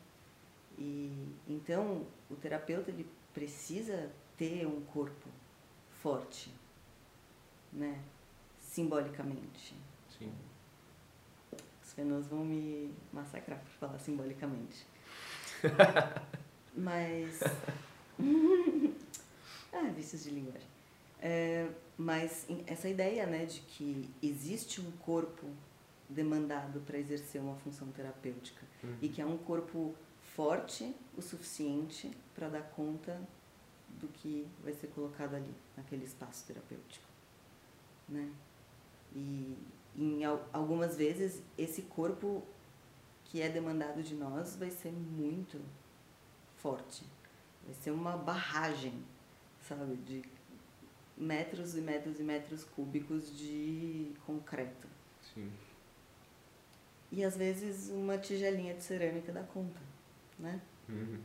E 0.79 1.29
então 1.49 2.07
o 2.31 2.37
terapeuta 2.37 2.91
ele 2.91 3.07
precisa 3.33 4.11
ter 4.37 4.67
um 4.67 4.83
corpo 4.87 5.29
forte, 6.03 6.55
né? 7.73 8.03
Simbolicamente. 8.59 9.75
Sim. 10.19 10.33
Fenômenos 11.97 12.29
vão 12.29 12.45
me 12.45 12.95
massacrar 13.13 13.59
por 13.59 13.71
falar 13.71 13.99
simbolicamente. 13.99 14.87
Mas. 16.77 17.41
ah, 19.73 19.91
vícios 19.97 20.23
de 20.23 20.31
linguagem. 20.31 20.69
É, 21.19 21.67
mas 21.97 22.47
essa 22.67 22.89
ideia 22.89 23.25
né, 23.27 23.47
de 23.47 23.61
que 23.61 24.09
existe 24.23 24.83
um 24.83 24.91
corpo 24.99 25.47
demandado 26.11 26.81
para 26.81 26.99
exercer 26.99 27.41
uma 27.41 27.57
função 27.57 27.89
terapêutica 27.89 28.67
Uhum. 28.83 28.97
e 29.01 29.09
que 29.09 29.21
é 29.21 29.27
um 29.27 29.39
corpo 29.39 29.95
forte 30.35 30.95
o 31.17 31.23
suficiente 31.23 32.11
para 32.35 32.49
dar 32.49 32.63
conta 32.63 33.21
do 34.01 34.09
que 34.09 34.47
vai 34.63 34.73
ser 34.75 34.89
colocado 34.89 35.35
ali, 35.35 35.55
naquele 35.77 36.05
espaço 36.05 36.45
terapêutico. 36.47 37.07
Né? 38.09 38.31
E 39.15 39.57
em 39.97 40.25
al- 40.25 40.47
algumas 40.53 40.97
vezes 40.97 41.43
esse 41.57 41.83
corpo 41.83 42.43
que 43.25 43.41
é 43.41 43.49
demandado 43.49 44.03
de 44.03 44.15
nós 44.15 44.57
vai 44.57 44.71
ser 44.71 44.93
muito 44.93 45.61
forte. 46.57 47.05
Vai 47.65 47.75
ser 47.75 47.91
uma 47.91 48.17
barragem, 48.17 49.03
sabe, 49.67 49.97
de 49.97 50.23
metros 51.17 51.77
e 51.77 51.81
metros 51.81 52.21
e 52.21 52.23
metros 52.23 52.65
cúbicos 52.65 53.37
de 53.37 54.13
concreto. 54.27 54.87
Sim. 55.35 55.51
E 57.11 57.25
às 57.25 57.37
vezes 57.37 57.89
uma 57.91 58.19
tigelinha 58.19 58.75
de 58.75 58.83
cerâmica 58.83 59.33
dá 59.33 59.43
conta, 59.43 59.81
né? 60.39 60.61
Uhum. 60.89 61.19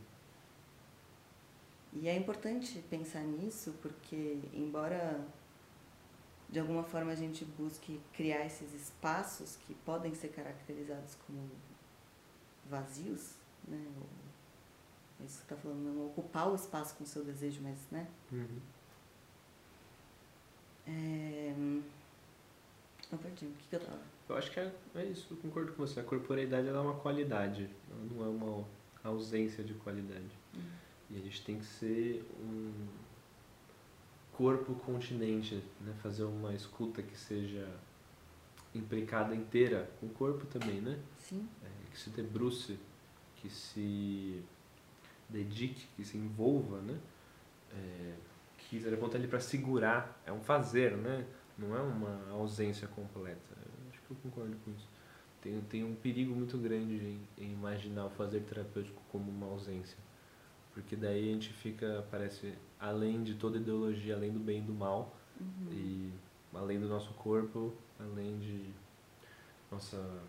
E 1.92 2.08
é 2.08 2.16
importante 2.16 2.82
pensar 2.88 3.22
nisso 3.22 3.74
porque, 3.82 4.38
embora 4.54 5.20
de 6.52 6.60
alguma 6.60 6.84
forma 6.84 7.10
a 7.10 7.14
gente 7.14 7.46
busque 7.46 7.98
criar 8.12 8.44
esses 8.44 8.74
espaços 8.74 9.56
que 9.56 9.74
podem 9.74 10.14
ser 10.14 10.28
caracterizados 10.28 11.16
como 11.26 11.50
vazios, 12.68 13.36
né? 13.66 13.82
Ou, 13.96 14.06
é 15.20 15.24
isso 15.24 15.40
que 15.40 15.46
você 15.48 15.54
está 15.54 15.56
falando, 15.56 15.82
não 15.82 16.06
ocupar 16.06 16.50
o 16.50 16.54
espaço 16.54 16.94
com 16.96 17.04
o 17.04 17.06
seu 17.06 17.24
desejo, 17.24 17.60
mas, 17.62 17.78
né? 17.90 18.06
Uhum. 18.30 18.60
É... 20.86 21.54
Eu 23.10 23.18
perdi, 23.18 23.46
o 23.46 23.52
que, 23.52 23.68
que 23.68 23.76
eu 23.76 23.80
tava? 23.80 24.00
Eu 24.28 24.36
acho 24.36 24.50
que 24.50 24.60
é, 24.60 24.72
é 24.96 25.04
isso, 25.04 25.28
eu 25.30 25.36
concordo 25.38 25.72
com 25.72 25.86
você. 25.86 26.00
A 26.00 26.04
corporeidade 26.04 26.68
ela 26.68 26.78
é 26.78 26.80
uma 26.82 26.98
qualidade, 27.00 27.68
não 28.10 28.24
é 28.24 28.28
uma 28.28 28.64
ausência 29.04 29.64
de 29.64 29.72
qualidade. 29.74 30.36
E 31.10 31.16
a 31.16 31.20
gente 31.20 31.42
tem 31.44 31.58
que 31.58 31.64
ser 31.64 32.24
um 32.40 32.72
corpo 34.32 34.74
continente, 34.74 35.62
né? 35.80 35.94
fazer 36.02 36.24
uma 36.24 36.54
escuta 36.54 37.02
que 37.02 37.16
seja 37.16 37.68
implicada 38.74 39.34
inteira 39.34 39.90
com 40.00 40.06
o 40.06 40.10
corpo 40.10 40.46
também, 40.46 40.80
né? 40.80 40.98
Sim, 41.18 41.46
É, 41.62 41.90
que 41.90 41.98
se 41.98 42.10
debruce, 42.10 42.78
que 43.36 43.50
se 43.50 44.42
dedique, 45.28 45.86
que 45.96 46.04
se 46.04 46.16
envolva, 46.16 46.80
né? 46.80 46.98
É, 47.72 48.14
que 48.58 48.80
seja 48.80 48.96
ponto 48.96 49.16
ali 49.16 49.28
para 49.28 49.40
segurar, 49.40 50.20
é 50.24 50.32
um 50.32 50.40
fazer, 50.40 50.96
né? 50.96 51.26
Não 51.58 51.76
é 51.76 51.80
uma 51.80 52.30
ausência 52.30 52.88
completa. 52.88 53.54
Eu 53.56 53.90
acho 53.90 54.00
que 54.00 54.10
eu 54.10 54.16
concordo 54.22 54.56
com 54.64 54.70
isso. 54.70 54.88
Tem, 55.42 55.60
tem 55.62 55.84
um 55.84 55.94
perigo 55.94 56.34
muito 56.34 56.56
grande 56.56 56.94
em, 56.94 57.20
em 57.36 57.52
imaginar 57.52 58.06
o 58.06 58.10
fazer 58.10 58.40
terapêutico 58.40 59.02
como 59.10 59.30
uma 59.30 59.46
ausência. 59.46 59.98
Porque 60.74 60.96
daí 60.96 61.28
a 61.28 61.32
gente 61.32 61.52
fica, 61.52 62.04
parece, 62.10 62.54
além 62.80 63.22
de 63.22 63.34
toda 63.34 63.58
ideologia, 63.58 64.14
além 64.16 64.32
do 64.32 64.38
bem 64.38 64.58
e 64.58 64.62
do 64.62 64.72
mal, 64.72 65.14
Uhum. 65.40 65.72
e 65.72 66.12
além 66.54 66.78
do 66.78 66.88
nosso 66.88 67.12
corpo, 67.14 67.72
além 67.98 68.38
de 68.38 68.70
nossa 69.70 70.22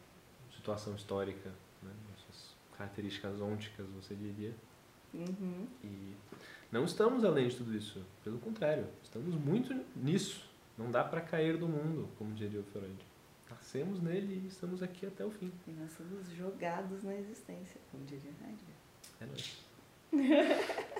situação 0.55 0.95
histórica, 0.95 1.49
né? 1.81 1.91
nossas 2.09 2.55
características 2.77 3.39
ônticas, 3.41 3.85
você 3.89 4.15
diria. 4.15 4.53
Uhum. 5.13 5.67
E 5.83 6.15
não 6.71 6.85
estamos 6.85 7.23
além 7.23 7.47
de 7.47 7.57
tudo 7.57 7.75
isso, 7.75 8.03
pelo 8.23 8.39
contrário, 8.39 8.87
estamos 9.03 9.35
muito 9.35 9.73
nisso. 9.95 10.49
Não 10.77 10.89
dá 10.89 11.03
para 11.03 11.21
cair 11.21 11.57
do 11.57 11.67
mundo, 11.67 12.09
como 12.17 12.33
diria 12.33 12.59
o 12.59 12.63
Freud. 12.63 12.95
Nascemos 13.49 14.01
nele 14.01 14.41
e 14.43 14.47
estamos 14.47 14.81
aqui 14.81 15.05
até 15.05 15.23
o 15.23 15.29
fim. 15.29 15.51
E 15.67 15.71
nós 15.71 15.91
somos 15.91 16.27
jogados 16.31 17.03
na 17.03 17.13
existência, 17.15 17.79
como 17.91 18.03
diria 18.05 18.31
Heidegger. 18.41 18.75
É 19.21 19.25
nóis. 19.27 19.63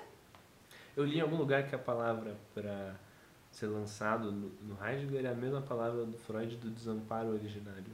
Eu 0.96 1.06
li 1.06 1.18
em 1.18 1.22
algum 1.22 1.38
lugar 1.38 1.68
que 1.68 1.74
a 1.74 1.80
palavra 1.80 2.38
para 2.54 2.96
ser 3.52 3.68
lançado 3.68 4.32
no, 4.32 4.50
no 4.62 4.86
Heidegger 4.86 5.26
é 5.26 5.30
a 5.30 5.36
mesma 5.36 5.62
palavra 5.62 6.06
do 6.06 6.18
Freud 6.18 6.56
do 6.58 6.70
desamparo 6.70 7.30
originário. 7.30 7.92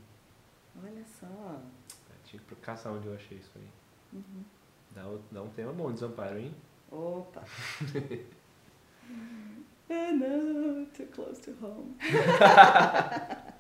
Olha 0.83 1.03
só. 1.05 1.61
É, 2.09 2.13
tinha 2.25 2.41
que 2.41 2.55
caçar 2.55 2.93
onde 2.93 3.07
eu 3.07 3.15
achei 3.15 3.37
isso 3.37 3.51
aí. 3.55 3.69
Uhum. 4.13 4.43
Dá, 4.91 5.03
dá 5.31 5.41
um 5.41 5.49
tema 5.49 5.71
bom, 5.71 5.91
desamparo, 5.91 6.39
hein? 6.39 6.53
Opa! 6.91 7.43
Ah, 9.89 10.11
não, 10.13 10.85
too 10.87 11.05
close 11.07 11.41
to 11.41 11.55
home. 11.61 11.95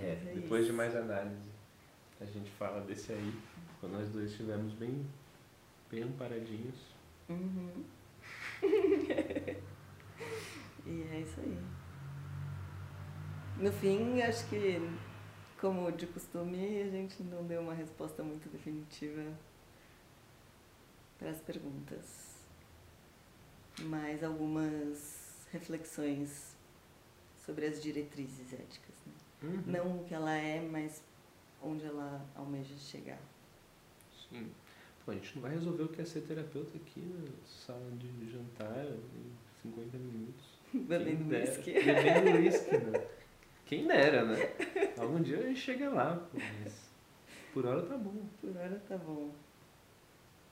É, 0.00 0.12
é 0.12 0.32
depois 0.32 0.64
de 0.64 0.72
mais 0.72 0.94
análise, 0.94 1.50
a 2.20 2.24
gente 2.24 2.48
fala 2.52 2.80
desse 2.82 3.12
aí, 3.12 3.34
quando 3.80 3.94
nós 3.94 4.08
dois 4.10 4.30
estivermos 4.30 4.72
bem, 4.74 5.04
bem 5.90 6.02
amparadinhos. 6.02 6.76
Uhum. 7.28 7.84
e 10.86 11.02
é 11.12 11.20
isso 11.20 11.40
aí. 11.40 11.58
No 13.58 13.72
fim, 13.72 14.20
acho 14.22 14.48
que, 14.48 14.80
como 15.60 15.90
de 15.90 16.06
costume, 16.06 16.82
a 16.82 16.88
gente 16.88 17.22
não 17.22 17.44
deu 17.44 17.60
uma 17.60 17.74
resposta 17.74 18.22
muito 18.22 18.48
definitiva 18.48 19.24
para 21.18 21.30
as 21.30 21.40
perguntas. 21.40 22.28
Mas 23.80 24.22
algumas 24.22 25.46
reflexões 25.52 26.56
sobre 27.44 27.66
as 27.66 27.82
diretrizes 27.82 28.52
éticas. 28.52 28.94
Né? 29.06 29.12
Uhum. 29.42 29.62
Não 29.66 30.00
o 30.00 30.04
que 30.04 30.14
ela 30.14 30.32
é, 30.32 30.60
mas 30.60 31.02
onde 31.62 31.84
ela 31.84 32.24
almeja 32.34 32.76
chegar. 32.76 33.20
Sim. 34.28 34.52
Pô, 35.08 35.12
a 35.12 35.14
gente 35.14 35.36
não 35.36 35.42
vai 35.42 35.52
resolver 35.52 35.84
o 35.84 35.88
que 35.88 36.02
é 36.02 36.04
ser 36.04 36.20
terapeuta 36.20 36.76
aqui 36.76 37.00
na 37.00 37.30
sala 37.46 37.90
de 37.92 38.30
jantar 38.30 38.84
em 38.84 39.32
50 39.62 39.96
minutos. 39.96 40.44
Bebendo 40.74 41.34
whisky. 41.34 41.72
Bebendo 41.72 42.36
whisky, 42.36 42.76
né? 42.76 43.06
Quem 43.64 43.86
dera, 43.86 44.26
né? 44.26 44.36
Algum 45.00 45.22
dia 45.22 45.38
a 45.38 45.42
gente 45.44 45.60
chega 45.60 45.88
lá, 45.88 46.14
pô, 46.30 46.38
mas 46.62 46.90
por 47.54 47.64
hora 47.64 47.80
tá 47.86 47.96
bom. 47.96 48.22
Por 48.38 48.54
hora 48.54 48.82
tá 48.86 48.98
bom. 48.98 49.30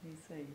É 0.07 0.09
isso 0.09 0.33
aí. 0.33 0.49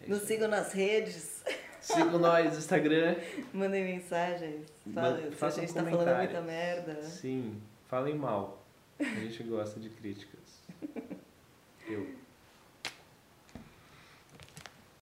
É 0.00 0.06
Nos 0.08 0.22
sigam 0.22 0.48
nas 0.48 0.72
redes, 0.72 1.44
Sigam 1.78 2.18
nós 2.18 2.52
no 2.52 2.58
Instagram. 2.58 3.16
mandem 3.52 3.84
mensagens, 3.84 4.66
falem 4.94 5.30
se 5.30 5.44
a 5.44 5.50
gente 5.50 5.74
tá 5.74 5.84
falando 5.84 6.16
muita 6.16 6.40
merda. 6.40 7.02
Sim, 7.02 7.60
falem 7.86 8.14
mal. 8.14 8.64
A 8.98 9.04
gente 9.04 9.42
gosta 9.42 9.78
de 9.78 9.90
críticas. 9.90 10.62
Eu. 11.86 12.21